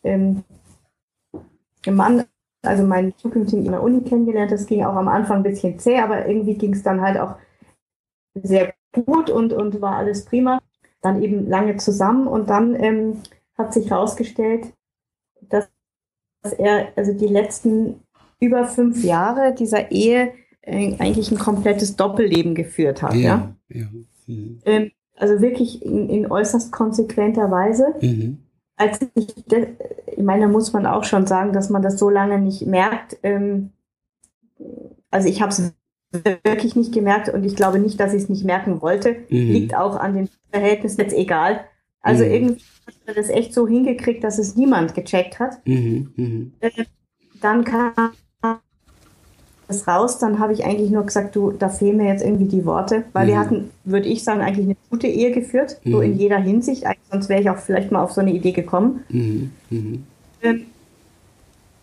[0.04, 0.44] ähm,
[1.84, 2.24] Mann,
[2.62, 4.52] also meinen zukünftigen in der Uni kennengelernt.
[4.52, 7.34] Das ging auch am Anfang ein bisschen zäh, aber irgendwie ging es dann halt auch
[8.34, 10.60] sehr gut und, und war alles prima.
[11.02, 13.20] Dann eben lange zusammen und dann ähm,
[13.58, 14.72] hat sich herausgestellt,
[15.40, 15.68] dass
[16.56, 18.03] er also die letzten
[18.40, 23.14] über fünf Jahre dieser Ehe äh, eigentlich ein komplettes Doppelleben geführt hat.
[23.14, 23.54] Ja.
[23.68, 23.80] ja?
[23.80, 23.86] ja.
[24.26, 24.60] Mhm.
[24.64, 27.94] Ähm, also wirklich in, in, äußerst konsequenter Weise.
[28.00, 28.38] Mhm.
[28.76, 32.40] Als ich, ich meine, da muss man auch schon sagen, dass man das so lange
[32.40, 33.18] nicht merkt.
[33.22, 33.70] Ähm,
[35.10, 35.72] also ich habe es
[36.42, 39.16] wirklich nicht gemerkt und ich glaube nicht, dass ich es nicht merken wollte.
[39.28, 39.52] Mhm.
[39.52, 41.64] Liegt auch an den Verhältnissen jetzt egal.
[42.00, 42.30] Also mhm.
[42.30, 45.64] irgendwie hat man das echt so hingekriegt, dass es niemand gecheckt hat.
[45.66, 46.12] Mhm.
[46.16, 46.52] mhm.
[46.60, 46.84] Äh,
[47.44, 47.92] dann kam
[49.68, 52.64] das raus, dann habe ich eigentlich nur gesagt, du, da fehlen mir jetzt irgendwie die
[52.64, 53.30] Worte, weil mhm.
[53.30, 55.92] wir hatten, würde ich sagen, eigentlich eine gute Ehe geführt, mhm.
[55.92, 56.84] so in jeder Hinsicht.
[57.10, 59.04] Sonst wäre ich auch vielleicht mal auf so eine Idee gekommen.
[59.08, 59.50] Mhm.
[59.70, 60.04] mhm.
[60.42, 60.66] Ähm,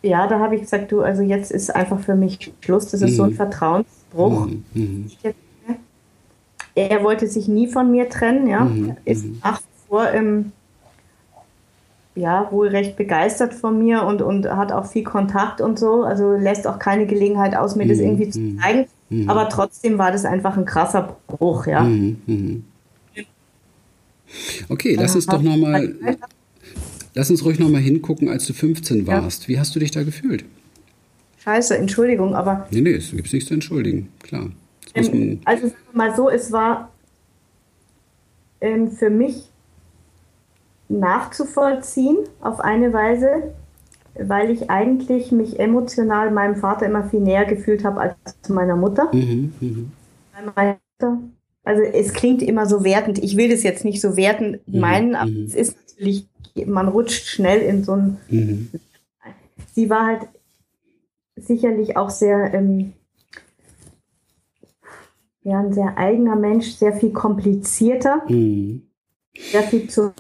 [0.04, 2.90] ja, da habe ich gesagt, du, also jetzt ist einfach für mich Schluss.
[2.90, 3.36] Das ist so ein mhm.
[3.36, 4.48] Vertrauensbruch.
[4.74, 5.12] Mhm.
[6.74, 8.68] Er wollte sich nie von mir trennen, ja.
[9.06, 10.54] Ist nach wie vor ähm,
[12.16, 16.04] ja, wohl recht begeistert von mir und, und hat auch viel Kontakt und so.
[16.04, 17.90] Also lässt auch keine Gelegenheit aus, mir mhm.
[17.90, 18.60] das irgendwie zu mhm.
[18.60, 18.86] zeigen.
[19.10, 19.30] Mhm.
[19.30, 21.84] Aber trotzdem war das einfach ein krasser Bruch, ja.
[21.84, 22.22] Mhm.
[22.26, 22.64] mhm.
[24.70, 25.94] Okay, lass uns doch nochmal,
[27.14, 29.44] lass uns ruhig nochmal hingucken, als du 15 warst.
[29.44, 29.48] Ja.
[29.50, 30.46] Wie hast du dich da gefühlt?
[31.44, 32.68] Scheiße, Entschuldigung, aber.
[32.72, 34.52] Nee, nee, es gibt nichts zu entschuldigen, klar.
[34.96, 36.92] Ähm, also mal so, es war
[38.62, 39.51] ähm, für mich
[41.00, 43.54] nachzuvollziehen auf eine Weise,
[44.16, 48.76] weil ich eigentlich mich emotional meinem Vater immer viel näher gefühlt habe als zu meiner
[48.76, 49.10] Mutter.
[49.14, 51.18] Mhm, mh.
[51.64, 53.20] Also es klingt immer so wertend.
[53.20, 55.46] Ich will das jetzt nicht so wertend mhm, meinen, aber mhm.
[55.46, 56.28] es ist natürlich,
[56.66, 58.18] man rutscht schnell in so ein.
[58.30, 58.70] Mhm.
[59.74, 60.28] Sie war halt
[61.36, 62.94] sicherlich auch sehr, ähm,
[65.44, 68.24] ja, ein sehr eigener Mensch, sehr viel komplizierter.
[68.28, 68.84] Mhm
[69.34, 70.14] sehr viel zu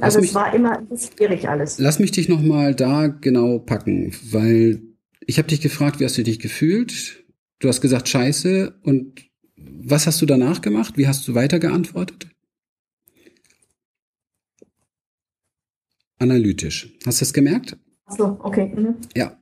[0.00, 1.78] Also mich, es war immer schwierig alles.
[1.78, 4.82] Lass mich dich nochmal da genau packen, weil
[5.26, 7.24] ich habe dich gefragt, wie hast du dich gefühlt?
[7.60, 9.24] Du hast gesagt Scheiße und
[9.56, 10.98] was hast du danach gemacht?
[10.98, 12.28] Wie hast du weiter geantwortet?
[16.18, 16.92] Analytisch.
[17.06, 17.76] Hast du das gemerkt?
[18.06, 18.72] Ach so, okay.
[18.74, 18.96] Mhm.
[19.16, 19.36] Ja.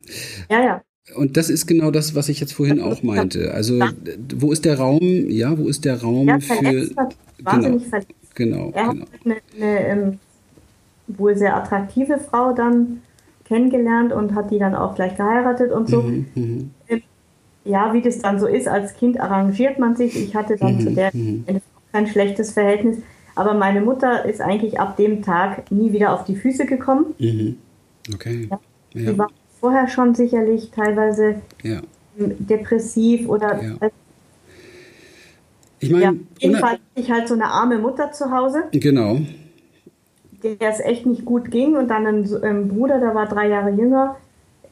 [0.50, 0.82] Ja, ja.
[1.16, 3.52] Und das ist genau das, was ich jetzt vorhin auch meinte.
[3.52, 3.80] Also,
[4.34, 5.28] wo ist der Raum?
[5.28, 6.90] Ja, wo ist der Raum ja, für.
[7.44, 7.90] Wahnsinnig
[8.34, 8.70] genau, genau.
[8.74, 9.06] Er hat genau.
[9.24, 10.18] eine, eine ähm,
[11.06, 13.02] wohl sehr attraktive Frau dann
[13.44, 16.02] kennengelernt und hat die dann auch gleich geheiratet und so.
[16.02, 16.70] Mhm, mhm.
[16.88, 17.02] Ähm,
[17.64, 20.16] ja, wie das dann so ist, als Kind arrangiert man sich.
[20.16, 21.44] Ich hatte dann mhm, zu der mhm.
[21.92, 22.98] kein schlechtes Verhältnis.
[23.34, 27.14] Aber meine Mutter ist eigentlich ab dem Tag nie wieder auf die Füße gekommen.
[27.18, 27.56] Mhm.
[28.12, 28.48] Okay.
[28.50, 28.60] Ja.
[28.94, 29.12] Ja.
[29.12, 29.28] Sie war
[29.60, 31.80] vorher schon sicherlich teilweise ja.
[32.16, 33.60] depressiv oder.
[35.82, 38.64] Ich meine, ja, jedenfalls hatte ich halt so eine arme Mutter zu Hause.
[38.70, 39.18] Genau.
[40.42, 43.70] Der es echt nicht gut ging und dann ein, ein Bruder, der war drei Jahre
[43.70, 44.16] jünger,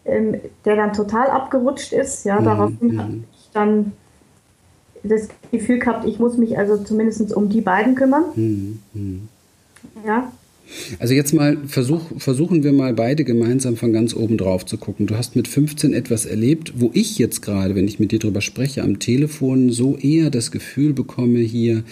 [0.04, 2.24] ähm, der dann total abgerutscht ist.
[2.24, 2.44] Ja, mhm.
[2.44, 3.24] daraufhin habe mhm.
[3.32, 3.92] ich dann
[5.02, 8.24] das Gefühl gehabt, ich muss mich also zumindest um die beiden kümmern.
[8.36, 8.78] Mhm.
[8.94, 9.28] mhm.
[10.06, 10.30] Ja.
[10.98, 15.06] Also jetzt mal versuch, versuchen wir mal beide gemeinsam von ganz oben drauf zu gucken.
[15.06, 18.40] Du hast mit 15 etwas erlebt, wo ich jetzt gerade, wenn ich mit dir drüber
[18.40, 21.84] spreche, am Telefon so eher das Gefühl bekomme hier,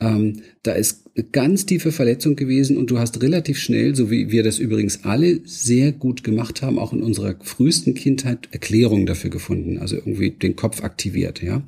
[0.00, 4.44] Ähm, da ist ganz tiefe Verletzung gewesen und du hast relativ schnell, so wie wir
[4.44, 9.78] das übrigens alle sehr gut gemacht haben, auch in unserer frühesten Kindheit Erklärungen dafür gefunden,
[9.78, 11.62] also irgendwie den Kopf aktiviert, ja.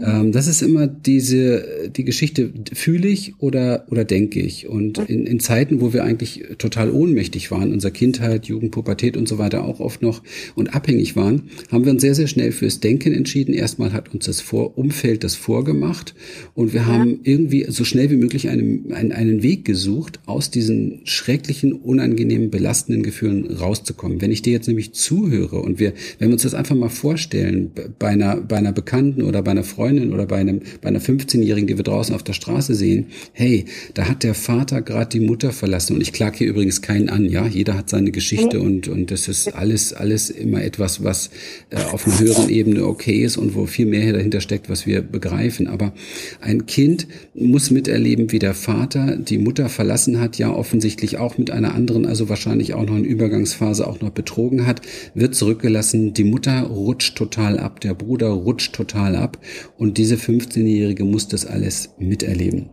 [0.00, 4.68] Ähm, das ist immer diese, die Geschichte, fühle ich oder, oder denke ich?
[4.68, 9.26] Und in, in Zeiten, wo wir eigentlich total ohnmächtig waren, unserer Kindheit, Jugend, Pubertät und
[9.26, 10.22] so weiter auch oft noch
[10.54, 13.54] und abhängig waren, haben wir uns sehr, sehr schnell fürs Denken entschieden.
[13.54, 16.14] Erstmal hat uns das Vor Umfeld das vorgemacht
[16.54, 16.86] und wir ja.
[16.86, 22.50] haben irgendwie so schnell wie möglich einen, einen, einen Weg gesucht, aus diesen schrecklichen, unangenehmen,
[22.50, 24.20] belastenden Gefühlen rauszukommen.
[24.20, 27.70] Wenn ich dir jetzt nämlich zuhöre und wir, wenn wir uns das einfach mal vorstellen,
[27.98, 31.00] bei einer, bei einer Bekannten oder bei einer Freundin, Freundin oder bei einem bei einer
[31.00, 35.24] 15-Jährigen, die wir draußen auf der Straße sehen, hey, da hat der Vater gerade die
[35.24, 35.94] Mutter verlassen.
[35.94, 39.28] Und ich klage hier übrigens keinen an, ja, jeder hat seine Geschichte und und das
[39.28, 41.30] ist alles alles immer etwas, was
[41.70, 45.02] äh, auf einer höheren Ebene okay ist und wo viel mehr dahinter steckt, was wir
[45.02, 45.92] begreifen, aber
[46.40, 51.52] ein Kind muss miterleben, wie der Vater die Mutter verlassen hat, ja offensichtlich auch mit
[51.52, 54.82] einer anderen, also wahrscheinlich auch noch in Übergangsphase auch noch betrogen hat,
[55.14, 59.38] wird zurückgelassen, die Mutter rutscht total ab, der Bruder rutscht total ab
[59.78, 62.70] und diese 15-Jährige muss das alles miterleben.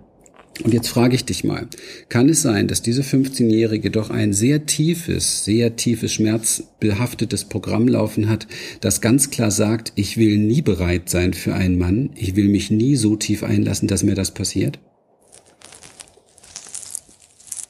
[0.63, 1.67] Und jetzt frage ich dich mal,
[2.09, 8.29] kann es sein, dass diese 15-Jährige doch ein sehr tiefes, sehr tiefes, schmerzbehaftetes Programm laufen
[8.29, 8.45] hat,
[8.79, 12.69] das ganz klar sagt, ich will nie bereit sein für einen Mann, ich will mich
[12.69, 14.77] nie so tief einlassen, dass mir das passiert?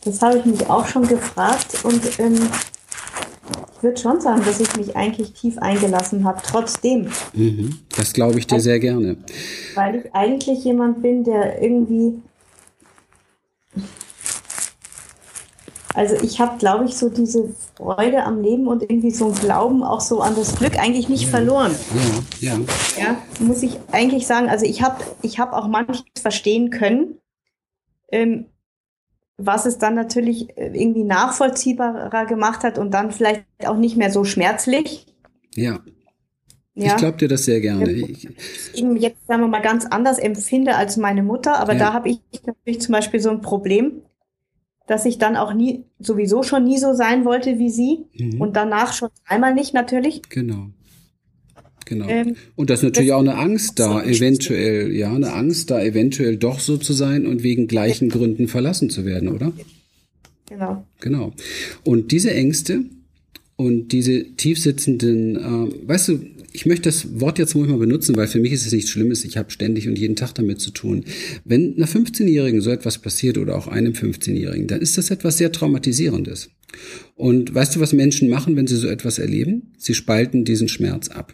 [0.04, 2.38] Das habe ich mich auch schon gefragt und ähm,
[3.82, 7.10] würde schon sagen, dass ich mich eigentlich tief eingelassen habe, trotzdem.
[7.34, 9.18] Mhm, das glaube ich dir sehr gerne.
[9.76, 12.22] Weil ich eigentlich jemand bin, der irgendwie.
[15.94, 19.84] Also ich habe, glaube ich, so diese Freude am Leben und irgendwie so ein Glauben
[19.84, 21.76] auch so an das Glück eigentlich nicht ja, verloren.
[22.40, 22.60] Ja, ja.
[22.98, 24.50] Ja, muss ich eigentlich sagen.
[24.50, 27.20] Also ich habe ich hab auch manches verstehen können.
[28.12, 28.48] Ähm,
[29.46, 34.12] was es dann natürlich äh, irgendwie nachvollziehbarer gemacht hat und dann vielleicht auch nicht mehr
[34.12, 35.08] so schmerzlich.
[35.56, 35.80] Ja.
[36.74, 36.88] ja.
[36.88, 37.92] Ich glaube dir das sehr gerne.
[37.92, 38.28] Ich
[38.74, 41.80] eben jetzt, sagen wir mal, ganz anders empfinde als meine Mutter, aber ja.
[41.80, 44.02] da habe ich natürlich zum Beispiel so ein Problem,
[44.88, 48.42] dass ich dann auch nie, sowieso schon nie so sein wollte wie sie mhm.
[48.42, 50.22] und danach schon einmal nicht natürlich.
[50.30, 50.68] Genau.
[51.86, 52.08] Genau.
[52.08, 56.38] Ähm, und da ist natürlich auch eine Angst da, eventuell, ja, eine Angst da, eventuell
[56.38, 59.54] doch so zu sein und wegen gleichen Gründen verlassen zu werden, oder?
[60.48, 60.86] Genau.
[61.00, 61.34] Genau.
[61.84, 62.86] Und diese Ängste
[63.56, 66.20] und diese tiefsitzenden, äh, weißt du,
[66.54, 69.26] ich möchte das Wort jetzt ruhig mal benutzen, weil für mich ist es nichts Schlimmes.
[69.26, 71.04] Ich habe ständig und jeden Tag damit zu tun.
[71.44, 75.52] Wenn einer 15-Jährigen so etwas passiert oder auch einem 15-Jährigen, dann ist das etwas sehr
[75.52, 76.50] Traumatisierendes.
[77.16, 79.74] Und weißt du, was Menschen machen, wenn sie so etwas erleben?
[79.78, 81.34] Sie spalten diesen Schmerz ab.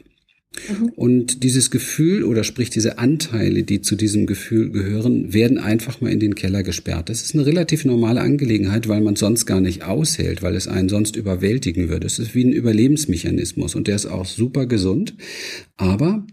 [0.67, 0.89] Mhm.
[0.95, 6.11] Und dieses Gefühl oder sprich diese Anteile, die zu diesem Gefühl gehören, werden einfach mal
[6.11, 7.09] in den Keller gesperrt.
[7.09, 10.89] Das ist eine relativ normale Angelegenheit, weil man sonst gar nicht aushält, weil es einen
[10.89, 12.07] sonst überwältigen würde.
[12.07, 15.15] Es ist wie ein Überlebensmechanismus und der ist auch super gesund.
[15.77, 16.25] Aber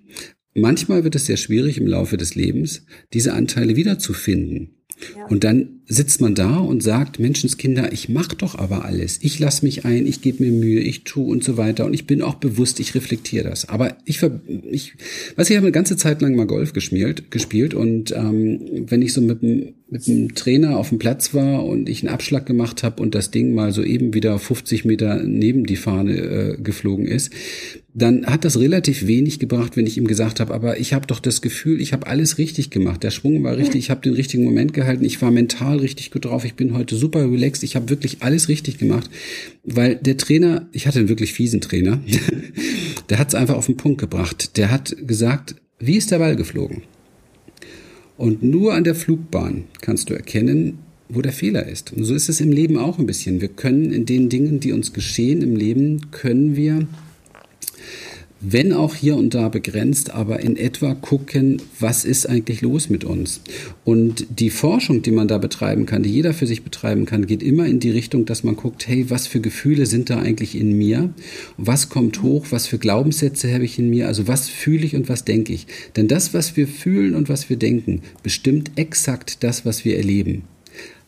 [0.54, 4.76] manchmal wird es sehr schwierig im Laufe des Lebens, diese Anteile wiederzufinden.
[5.28, 9.18] Und dann sitzt man da und sagt, Menschenskinder, ich mach doch aber alles.
[9.22, 11.86] Ich lass mich ein, ich gebe mir Mühe, ich tu und so weiter.
[11.86, 13.68] Und ich bin auch bewusst, ich reflektiere das.
[13.68, 14.20] Aber ich,
[14.70, 14.94] ich
[15.36, 19.12] weiß, ich habe eine ganze Zeit lang mal Golf gespielt, gespielt und ähm, wenn ich
[19.12, 22.82] so mit dem mit dem Trainer auf dem Platz war und ich einen Abschlag gemacht
[22.82, 27.06] habe und das Ding mal so eben wieder 50 Meter neben die Fahne äh, geflogen
[27.06, 27.32] ist,
[27.94, 31.20] dann hat das relativ wenig gebracht, wenn ich ihm gesagt habe, aber ich habe doch
[31.20, 33.02] das Gefühl, ich habe alles richtig gemacht.
[33.04, 36.24] Der Schwung war richtig, ich habe den richtigen Moment gehalten, ich war mental richtig gut
[36.24, 39.10] drauf, ich bin heute super relaxed, ich habe wirklich alles richtig gemacht,
[39.64, 42.00] weil der Trainer, ich hatte einen wirklich fiesen Trainer,
[43.08, 44.56] der hat es einfach auf den Punkt gebracht.
[44.56, 46.82] Der hat gesagt, wie ist der Ball geflogen?
[48.16, 51.92] Und nur an der Flugbahn kannst du erkennen, wo der Fehler ist.
[51.92, 53.40] Und so ist es im Leben auch ein bisschen.
[53.40, 56.86] Wir können in den Dingen, die uns geschehen im Leben, können wir
[58.40, 63.04] wenn auch hier und da begrenzt, aber in etwa gucken, was ist eigentlich los mit
[63.04, 63.40] uns.
[63.84, 67.42] Und die Forschung, die man da betreiben kann, die jeder für sich betreiben kann, geht
[67.42, 70.76] immer in die Richtung, dass man guckt, hey, was für Gefühle sind da eigentlich in
[70.76, 71.14] mir?
[71.56, 72.46] Was kommt hoch?
[72.50, 74.06] Was für Glaubenssätze habe ich in mir?
[74.06, 75.66] Also was fühle ich und was denke ich?
[75.96, 80.44] Denn das, was wir fühlen und was wir denken, bestimmt exakt das, was wir erleben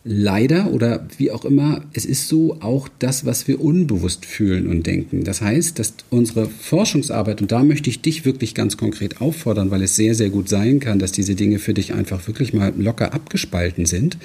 [0.03, 4.87] leider oder wie auch immer, es ist so auch das, was wir unbewusst fühlen und
[4.87, 5.23] denken.
[5.23, 9.83] Das heißt, dass unsere Forschungsarbeit, und da möchte ich dich wirklich ganz konkret auffordern, weil
[9.83, 13.13] es sehr, sehr gut sein kann, dass diese Dinge für dich einfach wirklich mal locker
[13.13, 14.17] abgespalten sind,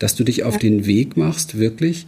[0.00, 2.06] dass du dich auf den Weg machst, wirklich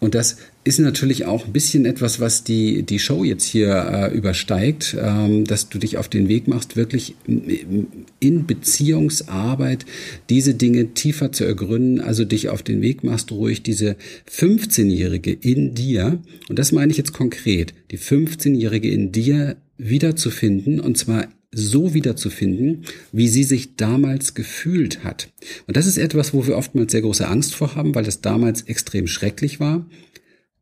[0.00, 4.14] und das ist natürlich auch ein bisschen etwas, was die, die Show jetzt hier äh,
[4.14, 9.86] übersteigt, ähm, dass du dich auf den Weg machst, wirklich in Beziehungsarbeit
[10.28, 13.96] diese Dinge tiefer zu ergründen, also dich auf den Weg machst, ruhig diese
[14.30, 20.98] 15-Jährige in dir, und das meine ich jetzt konkret, die 15-Jährige in dir wiederzufinden, und
[20.98, 25.30] zwar so wiederzufinden, wie sie sich damals gefühlt hat.
[25.66, 28.62] Und das ist etwas, wo wir oftmals sehr große Angst vor haben, weil es damals
[28.62, 29.86] extrem schrecklich war.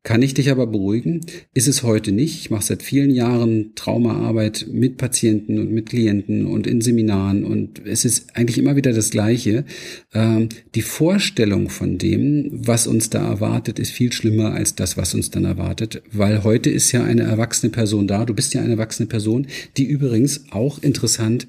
[0.09, 1.21] Kann ich dich aber beruhigen?
[1.53, 2.41] Ist es heute nicht.
[2.41, 7.87] Ich mache seit vielen Jahren Traumaarbeit mit Patienten und mit Klienten und in Seminaren und
[7.87, 9.67] es ist eigentlich immer wieder das Gleiche.
[10.15, 15.13] Ähm, die Vorstellung von dem, was uns da erwartet, ist viel schlimmer als das, was
[15.13, 18.25] uns dann erwartet, weil heute ist ja eine erwachsene Person da.
[18.25, 21.47] Du bist ja eine erwachsene Person, die übrigens auch interessant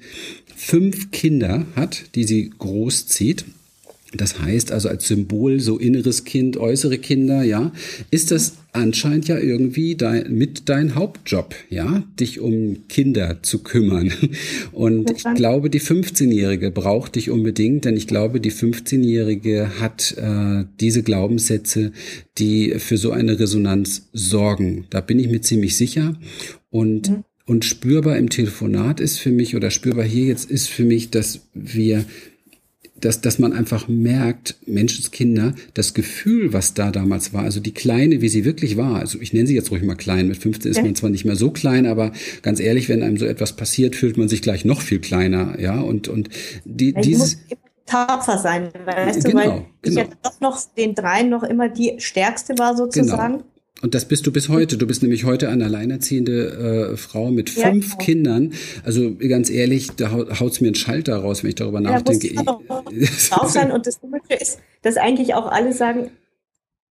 [0.54, 3.46] fünf Kinder hat, die sie großzieht
[4.12, 7.72] das heißt also als Symbol so inneres Kind, äußere Kinder, ja,
[8.10, 14.12] ist das anscheinend ja irgendwie dein, mit dein Hauptjob, ja, dich um Kinder zu kümmern.
[14.72, 20.64] Und ich glaube, die 15-Jährige braucht dich unbedingt, denn ich glaube, die 15-Jährige hat äh,
[20.80, 21.92] diese Glaubenssätze,
[22.38, 24.86] die für so eine Resonanz sorgen.
[24.90, 26.18] Da bin ich mir ziemlich sicher.
[26.70, 27.24] Und mhm.
[27.46, 31.48] Und spürbar im Telefonat ist für mich oder spürbar hier jetzt ist für mich, dass
[31.52, 32.04] wir
[33.00, 38.20] dass, dass man einfach merkt, Menschenskinder, das Gefühl, was da damals war, also die Kleine,
[38.20, 40.82] wie sie wirklich war, also ich nenne sie jetzt ruhig mal klein, mit 15 ist
[40.82, 44.16] man zwar nicht mehr so klein, aber ganz ehrlich, wenn einem so etwas passiert, fühlt
[44.16, 46.28] man sich gleich noch viel kleiner, ja, und, und
[46.64, 47.38] die, ich dieses...
[47.86, 50.00] tapfer sein, weißt genau, du, weil genau.
[50.02, 53.38] ich ja doch noch den dreien noch immer die stärkste war sozusagen.
[53.38, 53.44] Genau.
[53.82, 54.76] Und das bist du bis heute.
[54.76, 58.04] Du bist nämlich heute eine alleinerziehende äh, Frau mit fünf ja, genau.
[58.04, 58.52] Kindern.
[58.84, 62.32] Also ganz ehrlich, da haut's mir einen Schalter raus, wenn ich darüber ja, nachdenke.
[63.30, 63.72] Auch sein.
[63.72, 66.10] Und das Komische ist, dass eigentlich auch alle sagen,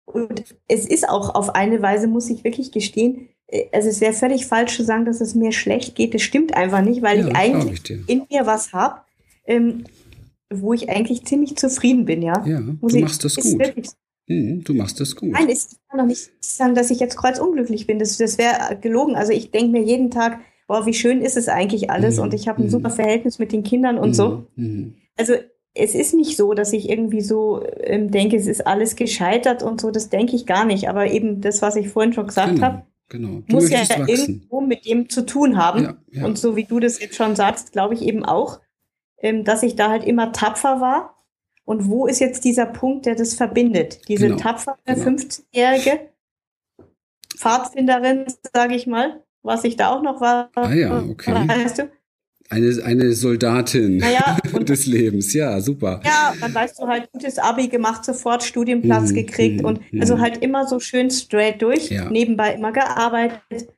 [0.04, 4.12] und es ist auch auf eine Weise, muss ich wirklich gestehen, äh, also es wäre
[4.12, 6.14] völlig falsch zu sagen, dass es mir schlecht geht.
[6.14, 9.02] Das stimmt einfach nicht, weil ja, ich eigentlich ich in mir was habe,
[9.44, 9.84] ähm,
[10.52, 12.44] wo ich eigentlich ziemlich zufrieden bin, ja.
[12.44, 13.62] Ja, muss du ich, machst das gut.
[14.30, 15.32] Hm, du machst das gut.
[15.32, 17.98] Nein, ich kann doch nicht sagen, dass ich jetzt kreuzunglücklich bin.
[17.98, 19.16] Das, das wäre gelogen.
[19.16, 20.38] Also ich denke mir jeden Tag,
[20.68, 22.22] boah, wie schön ist es eigentlich alles mhm.
[22.22, 22.70] und ich habe ein mhm.
[22.70, 24.14] super Verhältnis mit den Kindern und mhm.
[24.14, 24.46] so.
[24.54, 24.94] Mhm.
[25.16, 25.34] Also
[25.74, 29.80] es ist nicht so, dass ich irgendwie so ähm, denke, es ist alles gescheitert und
[29.80, 29.90] so.
[29.90, 30.88] Das denke ich gar nicht.
[30.88, 32.62] Aber eben das, was ich vorhin schon gesagt genau.
[32.62, 33.42] habe, Genau.
[33.48, 34.06] muss ja wachsen.
[34.06, 35.82] irgendwo mit dem zu tun haben.
[35.82, 36.24] Ja, ja.
[36.24, 38.60] Und so wie du das jetzt schon sagst, glaube ich eben auch,
[39.18, 41.19] ähm, dass ich da halt immer tapfer war
[41.64, 44.08] und wo ist jetzt dieser Punkt, der das verbindet?
[44.08, 44.38] Diese genau.
[44.38, 45.10] tapfere genau.
[45.10, 46.00] 15-jährige
[47.36, 50.50] Pfadfinderin, sage ich mal, was ich da auch noch war.
[50.54, 51.32] Ah ja, okay.
[51.32, 51.90] Weißt du?
[52.50, 56.00] Eine, eine Soldatin naja, des Lebens, ja, super.
[56.04, 60.00] Ja, dann weißt du halt, gutes Abi gemacht, sofort Studienplatz mhm, gekriegt mhm, und mhm.
[60.00, 62.10] also halt immer so schön straight durch, ja.
[62.10, 63.68] nebenbei immer gearbeitet,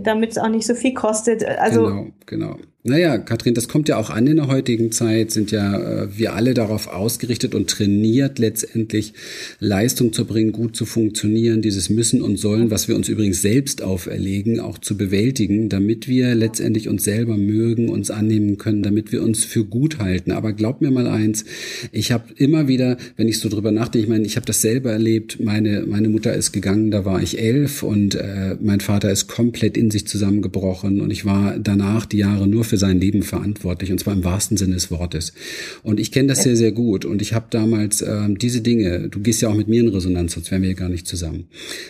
[0.00, 1.44] damit es auch nicht so viel kostet.
[1.44, 2.56] Also, genau, genau.
[2.84, 6.34] Naja, Katrin, das kommt ja auch an in der heutigen Zeit, sind ja äh, wir
[6.34, 9.12] alle darauf ausgerichtet und trainiert letztendlich
[9.60, 13.82] Leistung zu bringen, gut zu funktionieren, dieses Müssen und Sollen, was wir uns übrigens selbst
[13.82, 19.22] auferlegen, auch zu bewältigen, damit wir letztendlich uns selber mögen, uns annehmen können, damit wir
[19.22, 20.32] uns für gut halten.
[20.32, 21.44] Aber glaub mir mal eins,
[21.92, 24.90] ich habe immer wieder, wenn ich so drüber nachdenke, ich meine, ich habe das selber
[24.90, 29.28] erlebt, meine, meine Mutter ist gegangen, da war ich elf und äh, mein Vater ist
[29.28, 33.92] komplett in sich zusammengebrochen und ich war danach die Jahre nur für sein Leben verantwortlich
[33.92, 35.34] und zwar im wahrsten Sinne des Wortes.
[35.82, 39.20] Und ich kenne das sehr, sehr gut und ich habe damals ähm, diese Dinge, du
[39.20, 41.48] gehst ja auch mit mir in Resonanz, sonst wären wir ja gar nicht zusammen.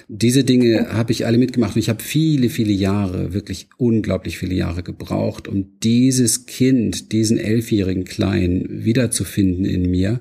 [0.09, 4.57] Diese Dinge habe ich alle mitgemacht und ich habe viele, viele Jahre, wirklich unglaublich viele
[4.57, 10.21] Jahre gebraucht, um dieses Kind, diesen elfjährigen Kleinen wiederzufinden in mir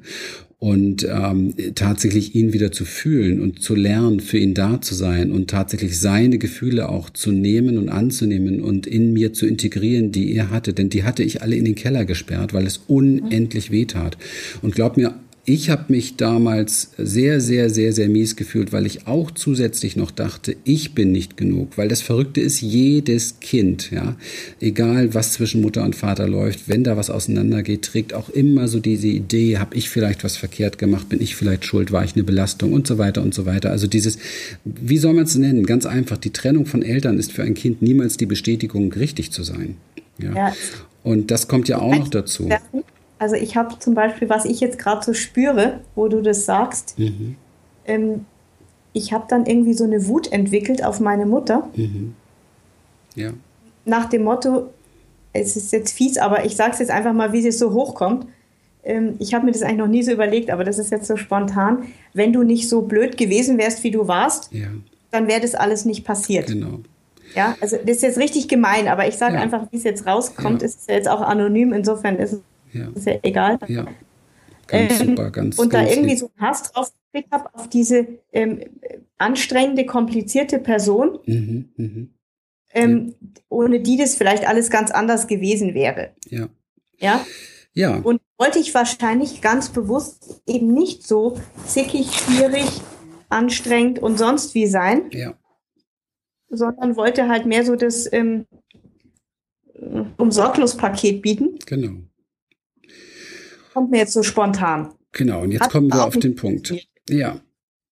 [0.61, 5.31] und ähm, tatsächlich ihn wieder zu fühlen und zu lernen, für ihn da zu sein
[5.31, 10.35] und tatsächlich seine Gefühle auch zu nehmen und anzunehmen und in mir zu integrieren, die
[10.35, 10.73] er hatte.
[10.73, 14.19] Denn die hatte ich alle in den Keller gesperrt, weil es unendlich weh tat.
[14.61, 19.07] Und glaub mir, ich habe mich damals sehr, sehr, sehr, sehr mies gefühlt, weil ich
[19.07, 24.15] auch zusätzlich noch dachte, ich bin nicht genug, weil das Verrückte ist, jedes Kind, ja,
[24.59, 28.79] egal was zwischen Mutter und Vater läuft, wenn da was auseinandergeht, trägt auch immer so
[28.79, 32.23] diese Idee, habe ich vielleicht was verkehrt gemacht, bin ich vielleicht schuld, war ich eine
[32.23, 33.71] Belastung und so weiter und so weiter.
[33.71, 34.19] Also dieses,
[34.63, 35.65] wie soll man es nennen?
[35.65, 39.41] Ganz einfach, die Trennung von Eltern ist für ein Kind niemals die Bestätigung, richtig zu
[39.41, 39.75] sein.
[40.19, 40.35] Ja.
[40.35, 40.53] ja.
[41.03, 42.47] Und das kommt ja auch noch dazu.
[43.21, 46.97] Also ich habe zum Beispiel, was ich jetzt gerade so spüre, wo du das sagst,
[46.97, 47.35] mhm.
[47.85, 48.25] ähm,
[48.93, 51.69] ich habe dann irgendwie so eine Wut entwickelt auf meine Mutter.
[51.75, 52.15] Mhm.
[53.13, 53.29] Ja.
[53.85, 54.71] Nach dem Motto,
[55.33, 58.25] es ist jetzt fies, aber ich sage es jetzt einfach mal, wie es so hochkommt.
[58.83, 61.15] Ähm, ich habe mir das eigentlich noch nie so überlegt, aber das ist jetzt so
[61.15, 61.83] spontan.
[62.15, 64.69] Wenn du nicht so blöd gewesen wärst, wie du warst, ja.
[65.11, 66.47] dann wäre das alles nicht passiert.
[66.47, 66.79] Genau.
[67.35, 69.41] Ja, also das ist jetzt richtig gemein, aber ich sage ja.
[69.41, 70.65] einfach, wie es jetzt rauskommt, ja.
[70.65, 72.41] ist ja jetzt auch anonym, insofern ist es
[72.73, 73.59] ja, ist ja egal.
[73.67, 73.85] Ja.
[74.67, 76.19] Ganz ähm, super, ganz Und ganz da irgendwie lieb.
[76.19, 78.61] so einen Hass drauf gekriegt habe auf diese ähm,
[79.17, 82.07] anstrengende, komplizierte Person, mhm, mh.
[82.73, 83.15] ähm,
[83.49, 86.11] ohne die das vielleicht alles ganz anders gewesen wäre.
[86.29, 86.47] Ja.
[86.99, 87.25] Ja.
[87.73, 87.97] Ja.
[87.97, 92.65] Und wollte ich wahrscheinlich ganz bewusst eben nicht so zickig, schwierig,
[93.29, 95.03] anstrengend und sonst wie sein.
[95.11, 95.33] Ja.
[96.49, 98.45] Sondern wollte halt mehr so das ähm,
[100.17, 101.59] Umsorglos-Paket bieten.
[101.65, 102.01] Genau.
[103.73, 104.89] Kommt mir jetzt so spontan.
[105.11, 106.73] Genau, und jetzt Hat kommen wir auf den Punkt.
[107.09, 107.39] Ja.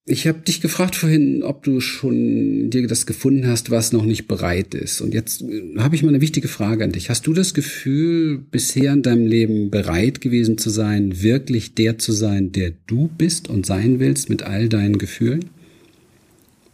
[0.05, 4.27] Ich habe dich gefragt vorhin, ob du schon dir das gefunden hast, was noch nicht
[4.27, 5.01] bereit ist.
[5.01, 7.11] Und jetzt äh, habe ich mal eine wichtige Frage an dich.
[7.11, 12.11] Hast du das Gefühl, bisher in deinem Leben bereit gewesen zu sein, wirklich der zu
[12.11, 15.51] sein, der du bist und sein willst mit all deinen Gefühlen?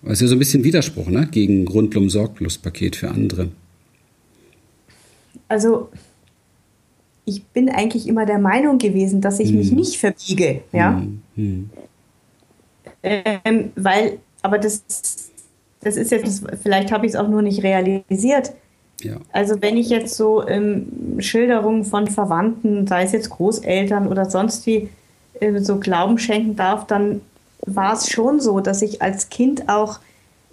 [0.02, 1.28] Das ist ja so ein bisschen Widerspruch, ne?
[1.30, 3.50] Gegen Rundum-Sorglos-Paket für andere.
[5.48, 5.90] Also,
[7.26, 9.58] ich bin eigentlich immer der Meinung gewesen, dass ich hm.
[9.58, 10.98] mich nicht verbiege, ja.
[10.98, 11.22] Hm.
[11.36, 11.70] Hm.
[13.04, 14.84] Ähm, weil, aber das,
[15.82, 18.54] das ist jetzt, vielleicht habe ich es auch nur nicht realisiert.
[19.02, 19.18] Ja.
[19.32, 24.66] Also wenn ich jetzt so ähm, Schilderungen von Verwandten, sei es jetzt Großeltern oder sonst
[24.66, 24.90] wie,
[25.40, 27.22] äh, so Glauben schenken darf, dann
[27.66, 30.00] war es schon so, dass ich als Kind auch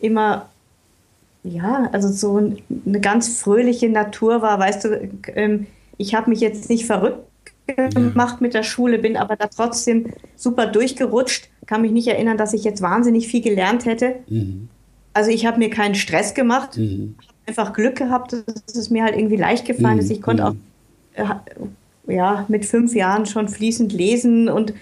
[0.00, 0.48] immer,
[1.44, 2.36] ja, also so
[2.86, 4.58] eine ganz fröhliche Natur war.
[4.58, 5.66] Weißt du, ähm,
[6.02, 7.24] ich habe mich jetzt nicht verrückt
[7.66, 11.48] gemacht mit der Schule, bin aber da trotzdem super durchgerutscht.
[11.66, 14.16] Kann mich nicht erinnern, dass ich jetzt wahnsinnig viel gelernt hätte.
[14.28, 14.68] Mhm.
[15.14, 17.14] Also ich habe mir keinen Stress gemacht, mhm.
[17.18, 20.06] habe einfach Glück gehabt, dass es mir halt irgendwie leicht gefallen ist.
[20.06, 20.12] Mhm.
[20.12, 20.54] Ich konnte auch
[21.14, 21.24] äh,
[22.08, 24.74] ja, mit fünf Jahren schon fließend lesen und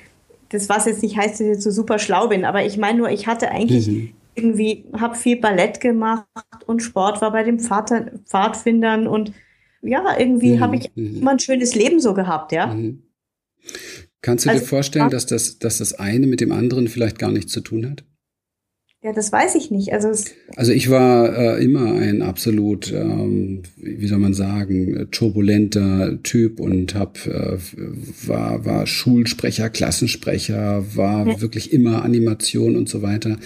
[0.49, 2.99] das, was jetzt nicht heißt, dass ich jetzt so super schlau bin, aber ich meine
[2.99, 4.11] nur, ich hatte eigentlich mhm.
[4.35, 6.25] irgendwie, habe viel Ballett gemacht
[6.66, 7.93] und Sport war bei den Pfad
[8.27, 9.33] Pfadfindern und
[9.83, 10.61] ja, irgendwie mhm.
[10.61, 11.16] habe ich mhm.
[11.16, 12.66] immer ein schönes Leben so gehabt, ja.
[12.66, 13.03] Mhm.
[14.22, 17.33] Kannst du also, dir vorstellen, dass das, dass das eine mit dem anderen vielleicht gar
[17.33, 18.05] nichts zu tun hat?
[19.03, 19.95] Ja, das weiß ich nicht.
[19.95, 20.11] Also,
[20.57, 26.95] also ich war äh, immer ein absolut, ähm, wie soll man sagen, turbulenter Typ und
[26.95, 27.57] hab, äh,
[28.26, 31.41] war, war Schulsprecher, Klassensprecher, war ja.
[31.41, 33.39] wirklich immer Animation und so weiter.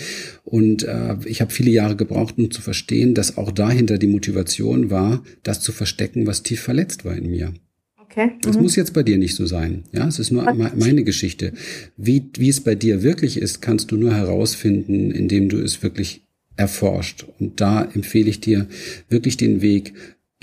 [0.55, 4.89] Und äh, ich habe viele Jahre gebraucht, um zu verstehen, dass auch dahinter die Motivation
[4.89, 7.53] war, das zu verstecken, was tief verletzt war in mir.
[7.99, 8.31] Okay.
[8.43, 8.63] Das mhm.
[8.63, 9.83] muss jetzt bei dir nicht so sein.
[9.91, 10.71] Ja, es ist nur okay.
[10.77, 11.55] meine Geschichte.
[11.97, 16.23] Wie, wie es bei dir wirklich ist, kannst du nur herausfinden, indem du es wirklich
[16.55, 17.27] erforscht.
[17.41, 18.69] Und da empfehle ich dir
[19.09, 19.95] wirklich den Weg,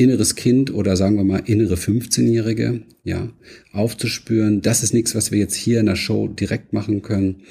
[0.01, 3.29] inneres Kind oder sagen wir mal innere 15-Jährige, ja,
[3.71, 4.61] aufzuspüren.
[4.61, 7.41] Das ist nichts, was wir jetzt hier in der Show direkt machen können.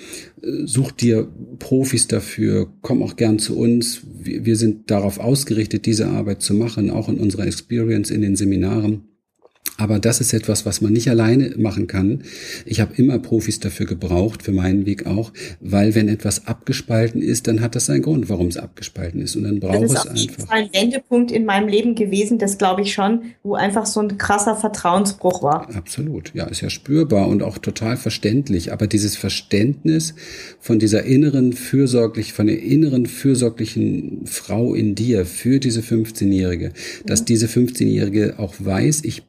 [0.64, 1.28] Such dir
[1.58, 4.02] Profis dafür, komm auch gern zu uns.
[4.22, 9.09] Wir sind darauf ausgerichtet, diese Arbeit zu machen, auch in unserer Experience in den Seminaren.
[9.80, 12.22] Aber das ist etwas, was man nicht alleine machen kann.
[12.66, 17.48] Ich habe immer Profis dafür gebraucht, für meinen Weg auch, weil wenn etwas abgespalten ist,
[17.48, 19.36] dann hat das seinen Grund, warum es abgespalten ist.
[19.36, 20.10] Und dann braucht es einfach.
[20.10, 24.00] Das ist ein Wendepunkt in meinem Leben gewesen, das glaube ich schon, wo einfach so
[24.00, 25.74] ein krasser Vertrauensbruch war.
[25.74, 28.74] Absolut, ja, ist ja spürbar und auch total verständlich.
[28.74, 30.14] Aber dieses Verständnis
[30.58, 36.72] von dieser inneren fürsorglich, von der inneren fürsorglichen Frau in dir für diese 15-Jährige,
[37.06, 37.26] dass mhm.
[37.26, 39.22] diese 15-Jährige auch weiß, ich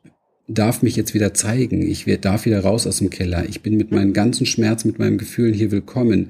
[0.53, 1.81] darf mich jetzt wieder zeigen.
[1.81, 3.47] Ich darf wieder raus aus dem Keller.
[3.47, 6.29] Ich bin mit meinen ganzen Schmerzen, mit meinen Gefühlen hier willkommen.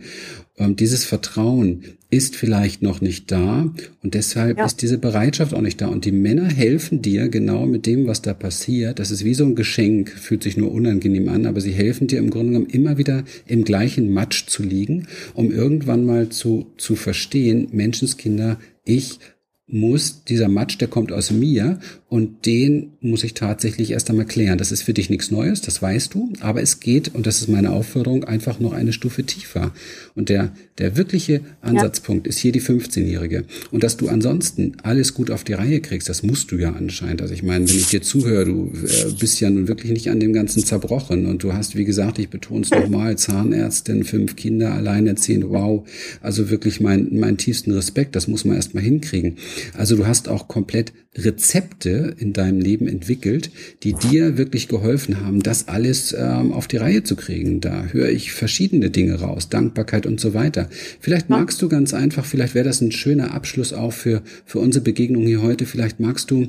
[0.58, 4.66] Und dieses Vertrauen ist vielleicht noch nicht da und deshalb ja.
[4.66, 5.88] ist diese Bereitschaft auch nicht da.
[5.88, 9.00] Und die Männer helfen dir genau mit dem, was da passiert.
[9.00, 12.20] Das ist wie so ein Geschenk, fühlt sich nur unangenehm an, aber sie helfen dir
[12.20, 16.96] im Grunde genommen immer wieder im gleichen Matsch zu liegen, um irgendwann mal zu, zu
[16.96, 19.20] verstehen, Menschenskinder, ich
[19.68, 21.80] muss, dieser Matsch, der kommt aus mir
[22.12, 24.58] und den muss ich tatsächlich erst einmal klären.
[24.58, 27.48] Das ist für dich nichts Neues, das weißt du, aber es geht, und das ist
[27.48, 29.72] meine Aufforderung, einfach noch eine Stufe tiefer.
[30.14, 32.32] Und der, der wirkliche Ansatzpunkt ja.
[32.32, 33.46] ist hier die 15-Jährige.
[33.72, 37.22] Und dass du ansonsten alles gut auf die Reihe kriegst, das musst du ja anscheinend.
[37.22, 40.20] Also ich meine, wenn ich dir zuhöre, du äh, bist ja nun wirklich nicht an
[40.20, 44.74] dem Ganzen zerbrochen und du hast, wie gesagt, ich betone es nochmal, Zahnärztin, fünf Kinder,
[44.74, 45.88] alleinerziehend, wow.
[46.20, 49.38] Also wirklich mein, meinen tiefsten Respekt, das muss man erst mal hinkriegen.
[49.78, 53.52] Also du hast auch komplett Rezepte in deinem Leben entwickelt,
[53.84, 57.62] die dir wirklich geholfen haben, das alles ähm, auf die Reihe zu kriegen.
[57.62, 60.70] Da höre ich verschiedene Dinge raus, Dankbarkeit und so weiter.
[61.00, 64.84] Vielleicht magst du ganz einfach, vielleicht wäre das ein schöner Abschluss auch für, für unsere
[64.84, 66.48] Begegnung hier heute, vielleicht magst du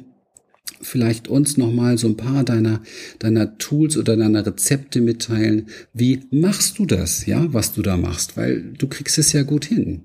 [0.80, 2.80] vielleicht uns nochmal so ein paar deiner,
[3.18, 5.68] deiner Tools oder deiner Rezepte mitteilen.
[5.92, 8.36] Wie machst du das, ja, was du da machst?
[8.36, 10.03] Weil du kriegst es ja gut hin.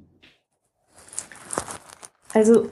[2.34, 2.70] Also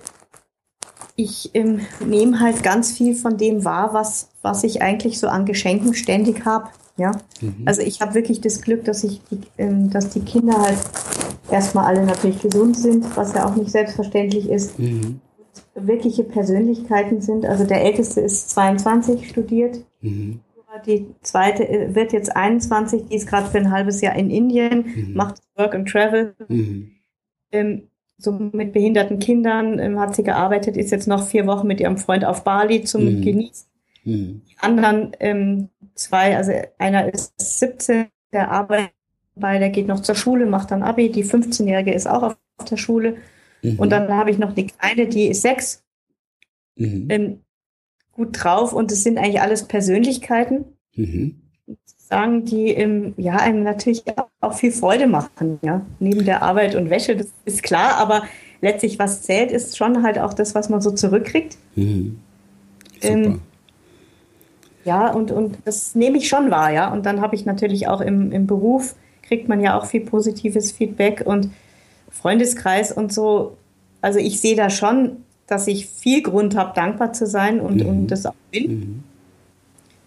[1.16, 5.46] ich ähm, nehme halt ganz viel von dem wahr, was, was ich eigentlich so an
[5.46, 6.70] Geschenken ständig habe.
[6.98, 7.12] Ja,
[7.42, 7.64] mhm.
[7.66, 10.78] also ich habe wirklich das Glück, dass ich, die, ähm, dass die Kinder halt
[11.50, 14.80] erstmal alle natürlich gesund sind, was ja auch nicht selbstverständlich ist.
[14.80, 15.20] Mhm.
[15.74, 17.46] Wirkliche Persönlichkeiten sind.
[17.46, 19.80] Also der Älteste ist 22 studiert.
[20.02, 20.40] Mhm.
[20.86, 24.86] Die zweite äh, wird jetzt 21, die ist gerade für ein halbes Jahr in Indien,
[24.86, 25.14] mhm.
[25.14, 26.36] macht Work and Travel.
[26.50, 26.92] Mhm.
[27.52, 27.88] Ähm,
[28.18, 31.98] so mit behinderten Kindern ähm, hat sie gearbeitet, ist jetzt noch vier Wochen mit ihrem
[31.98, 33.22] Freund auf Bali zum mhm.
[33.22, 33.68] Genießen.
[34.06, 34.42] Mhm.
[34.50, 38.92] Die anderen ähm, zwei, also einer ist 17, der arbeitet
[39.36, 41.12] bei, der geht noch zur Schule, macht dann Abi.
[41.12, 43.18] Die 15-Jährige ist auch auf der Schule.
[43.62, 43.80] Mhm.
[43.80, 45.84] Und dann habe ich noch eine kleine, die ist sechs.
[46.76, 47.08] Mhm.
[47.10, 47.40] Ähm,
[48.12, 50.66] gut drauf und es sind eigentlich alles Persönlichkeiten.
[52.08, 54.04] Sagen, die ähm, ja, einem natürlich
[54.40, 58.24] auch viel Freude machen, ja, neben der Arbeit und Wäsche, das ist klar, aber
[58.62, 61.58] letztlich, was zählt, ist schon halt auch das, was man so zurückkriegt.
[61.76, 62.20] Mhm.
[63.02, 63.42] Ähm,
[64.84, 66.94] ja, und, und das nehme ich schon wahr, ja.
[66.94, 70.72] Und dann habe ich natürlich auch im, im Beruf, kriegt man ja auch viel positives
[70.72, 71.50] Feedback und
[72.12, 73.58] Freundeskreis und so.
[74.02, 77.88] Also ich sehe da schon, dass ich viel Grund habe, dankbar zu sein und, mhm.
[77.88, 78.72] und das auch bin.
[78.72, 79.04] Mhm.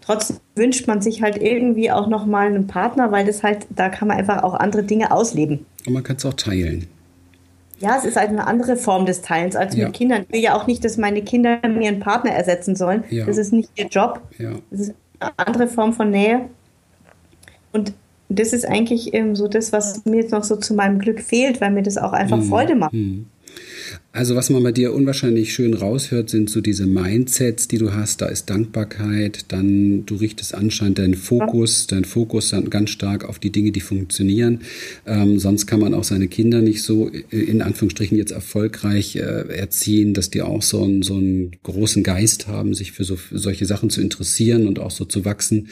[0.09, 4.09] Trotzdem wünscht man sich halt irgendwie auch nochmal einen Partner, weil das halt, da kann
[4.09, 5.67] man einfach auch andere Dinge ausleben.
[5.87, 6.87] Und man kann es auch teilen.
[7.79, 9.85] Ja, es ist halt eine andere Form des Teilens als ja.
[9.85, 10.23] mit Kindern.
[10.23, 13.05] Ich will ja auch nicht, dass meine Kinder mir einen Partner ersetzen sollen.
[13.11, 13.27] Ja.
[13.27, 14.23] Das ist nicht ihr Job.
[14.39, 14.53] Ja.
[14.71, 16.49] Das ist eine andere Form von Nähe.
[17.73, 17.93] Und
[18.31, 21.61] das ist eigentlich ähm, so das, was mir jetzt noch so zu meinem Glück fehlt,
[21.61, 22.45] weil mir das auch einfach mhm.
[22.45, 22.95] Freude macht.
[22.95, 23.27] Mhm.
[24.19, 28.21] Also was man bei dir unwahrscheinlich schön raushört, sind so diese Mindsets, die du hast.
[28.21, 33.39] Da ist Dankbarkeit, dann du richtest anscheinend deinen Fokus, deinen Fokus dann ganz stark auf
[33.39, 34.63] die Dinge, die funktionieren.
[35.07, 39.21] Ähm, sonst kann man auch seine Kinder nicht so äh, in Anführungsstrichen jetzt erfolgreich äh,
[39.21, 43.39] erziehen, dass die auch so einen, so einen großen Geist haben, sich für, so, für
[43.39, 45.69] solche Sachen zu interessieren und auch so zu wachsen.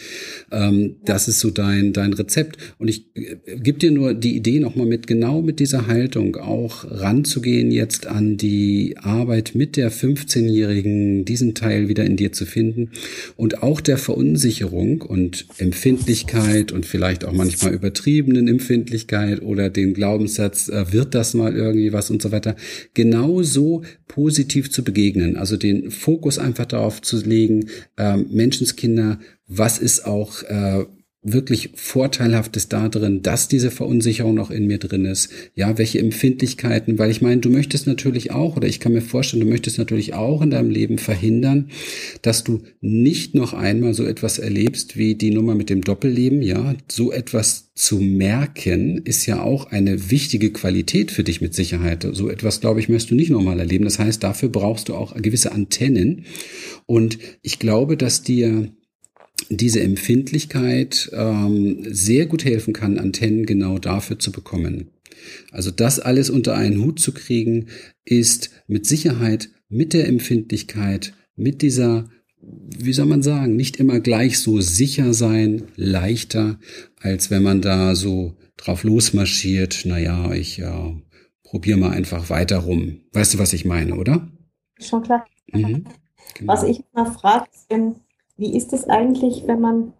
[0.52, 2.58] Ähm, das ist so dein, dein Rezept.
[2.78, 6.84] Und ich äh, gebe dir nur die Idee nochmal mit, genau mit dieser Haltung auch
[6.88, 12.90] ranzugehen jetzt an die Arbeit mit der 15-Jährigen, diesen Teil wieder in dir zu finden
[13.36, 20.68] und auch der Verunsicherung und Empfindlichkeit und vielleicht auch manchmal übertriebenen Empfindlichkeit oder den Glaubenssatz,
[20.68, 22.56] äh, wird das mal irgendwie was und so weiter,
[22.94, 25.36] genauso positiv zu begegnen.
[25.36, 29.18] Also den Fokus einfach darauf zu legen, äh, Menschenskinder,
[29.48, 30.84] was ist auch äh,
[31.32, 35.30] wirklich Vorteilhaftes da drin, dass diese Verunsicherung noch in mir drin ist?
[35.54, 36.98] Ja, welche Empfindlichkeiten?
[36.98, 40.14] Weil ich meine, du möchtest natürlich auch, oder ich kann mir vorstellen, du möchtest natürlich
[40.14, 41.70] auch in deinem Leben verhindern,
[42.22, 46.42] dass du nicht noch einmal so etwas erlebst wie die Nummer mit dem Doppelleben.
[46.42, 52.06] Ja, so etwas zu merken ist ja auch eine wichtige Qualität für dich mit Sicherheit.
[52.12, 53.84] So etwas, glaube ich, möchtest du nicht nochmal erleben.
[53.84, 56.24] Das heißt, dafür brauchst du auch gewisse Antennen.
[56.86, 58.70] Und ich glaube, dass dir
[59.48, 64.90] diese Empfindlichkeit ähm, sehr gut helfen kann, Antennen genau dafür zu bekommen.
[65.50, 67.66] Also das alles unter einen Hut zu kriegen,
[68.04, 72.08] ist mit Sicherheit mit der Empfindlichkeit, mit dieser,
[72.40, 76.58] wie soll man sagen, nicht immer gleich so sicher sein, leichter,
[77.00, 80.94] als wenn man da so drauf losmarschiert, naja, ich äh,
[81.42, 83.00] probiere mal einfach weiter rum.
[83.12, 84.28] Weißt du, was ich meine, oder?
[84.78, 85.26] Schon klar.
[85.52, 85.84] Mhm,
[86.34, 86.52] genau.
[86.52, 87.46] Was ich mal frage,
[88.36, 89.92] wie ist es eigentlich, wenn man,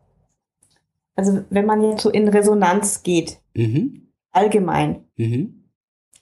[1.14, 4.08] also wenn man jetzt so in Resonanz geht, mhm.
[4.30, 5.04] allgemein?
[5.16, 5.64] Mhm.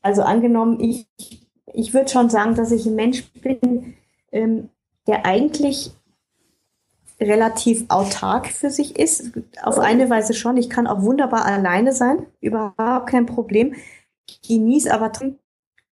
[0.03, 1.07] Also angenommen, ich,
[1.73, 3.95] ich würde schon sagen, dass ich ein Mensch bin,
[4.31, 4.69] ähm,
[5.07, 5.93] der eigentlich
[7.21, 9.33] relativ autark für sich ist.
[9.63, 10.57] Auf eine Weise schon.
[10.57, 13.75] Ich kann auch wunderbar alleine sein, überhaupt kein Problem.
[14.47, 15.13] Genieße aber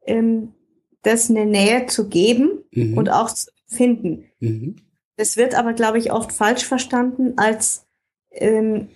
[0.05, 0.53] ähm,
[1.01, 2.97] das eine Nähe zu geben mhm.
[2.97, 4.25] und auch zu finden.
[4.39, 4.75] Mhm.
[5.19, 7.85] Das wird aber, glaube ich, oft falsch verstanden als
[8.31, 8.87] ähm,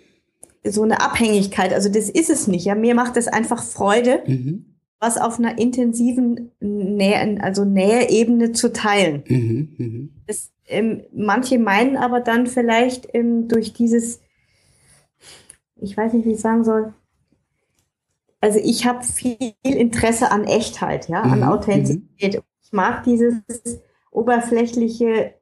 [0.63, 1.73] so eine Abhängigkeit.
[1.73, 2.63] Also das ist es nicht.
[2.63, 4.77] Ja, mir macht es einfach Freude, mhm.
[5.01, 9.25] was auf einer intensiven Nähe, also Näheebene zu teilen.
[9.27, 10.09] Mhm, mh.
[10.25, 14.21] das, ähm, manche meinen aber dann vielleicht ähm, durch dieses,
[15.75, 16.93] ich weiß nicht, wie ich sagen soll.
[18.39, 22.41] Also ich habe viel Interesse an Echtheit, ja, mhm, an Authentizität.
[22.63, 23.41] Ich mag dieses
[24.09, 25.33] oberflächliche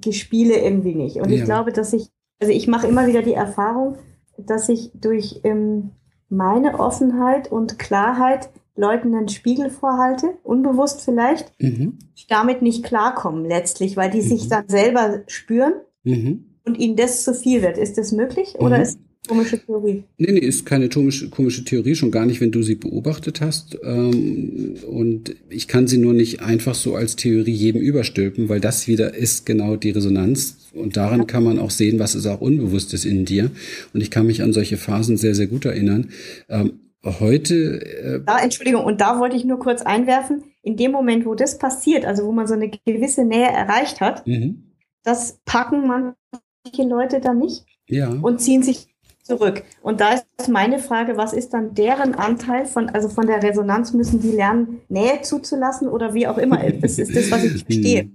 [0.00, 1.16] Gespiele irgendwie nicht.
[1.16, 1.36] Und ja.
[1.36, 2.10] ich glaube, dass ich,
[2.40, 3.96] also ich mache immer wieder die Erfahrung,
[4.38, 5.90] dass ich durch ähm,
[6.28, 11.98] meine Offenheit und Klarheit Leuten einen Spiegel vorhalte, unbewusst vielleicht, mhm.
[12.28, 14.28] damit nicht klarkommen letztlich, weil die mhm.
[14.28, 16.56] sich dann selber spüren mhm.
[16.64, 17.78] und ihnen das zu viel wird.
[17.78, 18.82] Ist das möglich oder mhm.
[18.82, 20.04] ist Komische Theorie.
[20.18, 23.78] Nee, nee, ist keine komische, komische Theorie, schon gar nicht, wenn du sie beobachtet hast.
[23.82, 28.86] Ähm, und ich kann sie nur nicht einfach so als Theorie jedem überstülpen, weil das
[28.86, 30.70] wieder ist genau die Resonanz.
[30.74, 33.50] Und daran kann man auch sehen, was ist auch Unbewusstes in dir.
[33.94, 36.10] Und ich kann mich an solche Phasen sehr, sehr gut erinnern.
[36.50, 37.80] Ähm, heute.
[37.80, 41.58] Äh da, Entschuldigung, und da wollte ich nur kurz einwerfen, in dem Moment, wo das
[41.58, 44.72] passiert, also wo man so eine gewisse Nähe erreicht hat, mhm.
[45.02, 48.10] das packen manche Leute dann nicht ja.
[48.10, 48.93] und ziehen sich
[49.24, 49.62] zurück.
[49.82, 53.94] Und da ist meine Frage, was ist dann deren Anteil von, also von der Resonanz,
[53.94, 56.62] müssen die lernen, Nähe zuzulassen oder wie auch immer?
[56.84, 58.10] Das ist das, was ich verstehe.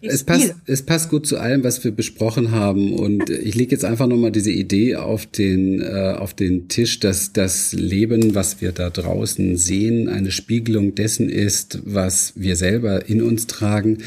[0.00, 2.94] Es passt, es passt gut zu allem, was wir besprochen haben.
[2.94, 7.32] Und ich lege jetzt einfach nochmal diese Idee auf den, äh, auf den Tisch, dass
[7.32, 13.22] das Leben, was wir da draußen sehen, eine Spiegelung dessen ist, was wir selber in
[13.22, 13.98] uns tragen.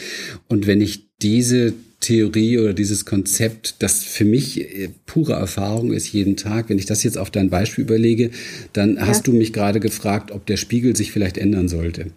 [0.49, 1.73] Und wenn ich diese
[2.03, 6.69] Theorie oder dieses Konzept, das für mich äh, pure Erfahrung ist jeden Tag.
[6.69, 8.29] Wenn ich das jetzt auf dein Beispiel überlege,
[8.73, 9.07] dann ja.
[9.07, 12.07] hast du mich gerade gefragt, ob der Spiegel sich vielleicht ändern sollte.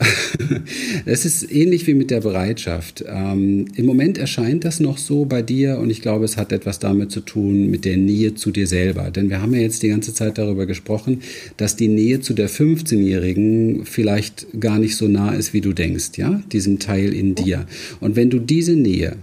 [1.06, 3.04] Es ist ähnlich wie mit der Bereitschaft.
[3.06, 6.78] Ähm, Im Moment erscheint das noch so bei dir und ich glaube, es hat etwas
[6.78, 9.10] damit zu tun mit der Nähe zu dir selber.
[9.10, 11.20] Denn wir haben ja jetzt die ganze Zeit darüber gesprochen,
[11.56, 16.12] dass die Nähe zu der 15-Jährigen vielleicht gar nicht so nah ist, wie du denkst,
[16.16, 17.66] ja, diesem Teil in dir.
[18.00, 19.16] Und wenn du diese Nähe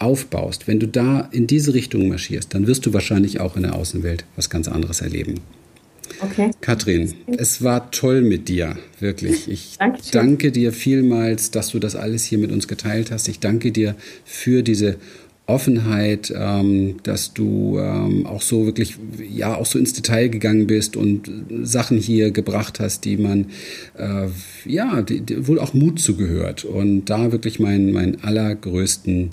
[0.00, 3.74] aufbaust, wenn du da in diese Richtung marschierst, dann wirst du wahrscheinlich auch in der
[3.74, 5.34] Außenwelt was ganz anderes erleben.
[6.20, 6.50] Okay.
[6.60, 9.46] Katrin, es war toll mit dir, wirklich.
[9.50, 10.12] Ich Dankeschön.
[10.12, 13.28] danke dir vielmals, dass du das alles hier mit uns geteilt hast.
[13.28, 13.94] Ich danke dir
[14.24, 14.96] für diese
[15.46, 18.96] Offenheit, ähm, dass du ähm, auch so wirklich,
[19.28, 21.30] ja, auch so ins Detail gegangen bist und
[21.62, 23.46] Sachen hier gebracht hast, die man,
[23.98, 24.28] äh,
[24.64, 26.64] ja, die, die wohl auch Mut zugehört.
[26.64, 29.30] Und da wirklich meinen mein allergrößten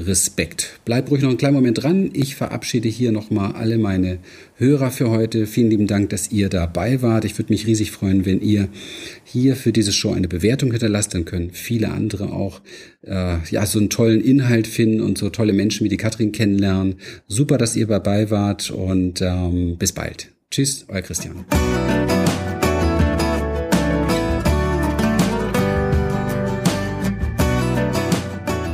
[0.00, 0.80] Respekt.
[0.84, 2.10] Bleib ruhig noch einen kleinen Moment dran.
[2.12, 4.18] Ich verabschiede hier nochmal alle meine
[4.56, 5.46] Hörer für heute.
[5.46, 7.24] Vielen lieben Dank, dass ihr dabei wart.
[7.24, 8.68] Ich würde mich riesig freuen, wenn ihr
[9.24, 11.14] hier für diese Show eine Bewertung hinterlasst.
[11.14, 12.60] Dann können viele andere auch
[13.02, 16.96] äh, ja so einen tollen Inhalt finden und so tolle Menschen wie die Katrin kennenlernen.
[17.28, 20.28] Super, dass ihr dabei wart und ähm, bis bald.
[20.50, 21.44] Tschüss, euer Christian.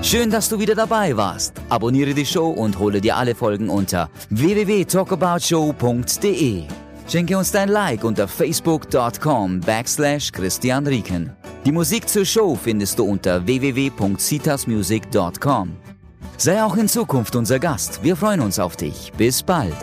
[0.07, 1.55] Schön, dass du wieder dabei warst.
[1.69, 6.63] Abonniere die Show und hole dir alle Folgen unter www.talkaboutshow.de.
[7.09, 11.35] Schenke uns dein Like unter facebook.com backslash Christian Rieken.
[11.65, 15.77] Die Musik zur Show findest du unter www.citasmusic.com.
[16.37, 18.05] Sei auch in Zukunft unser Gast.
[18.05, 19.11] Wir freuen uns auf dich.
[19.17, 19.75] Bis bald.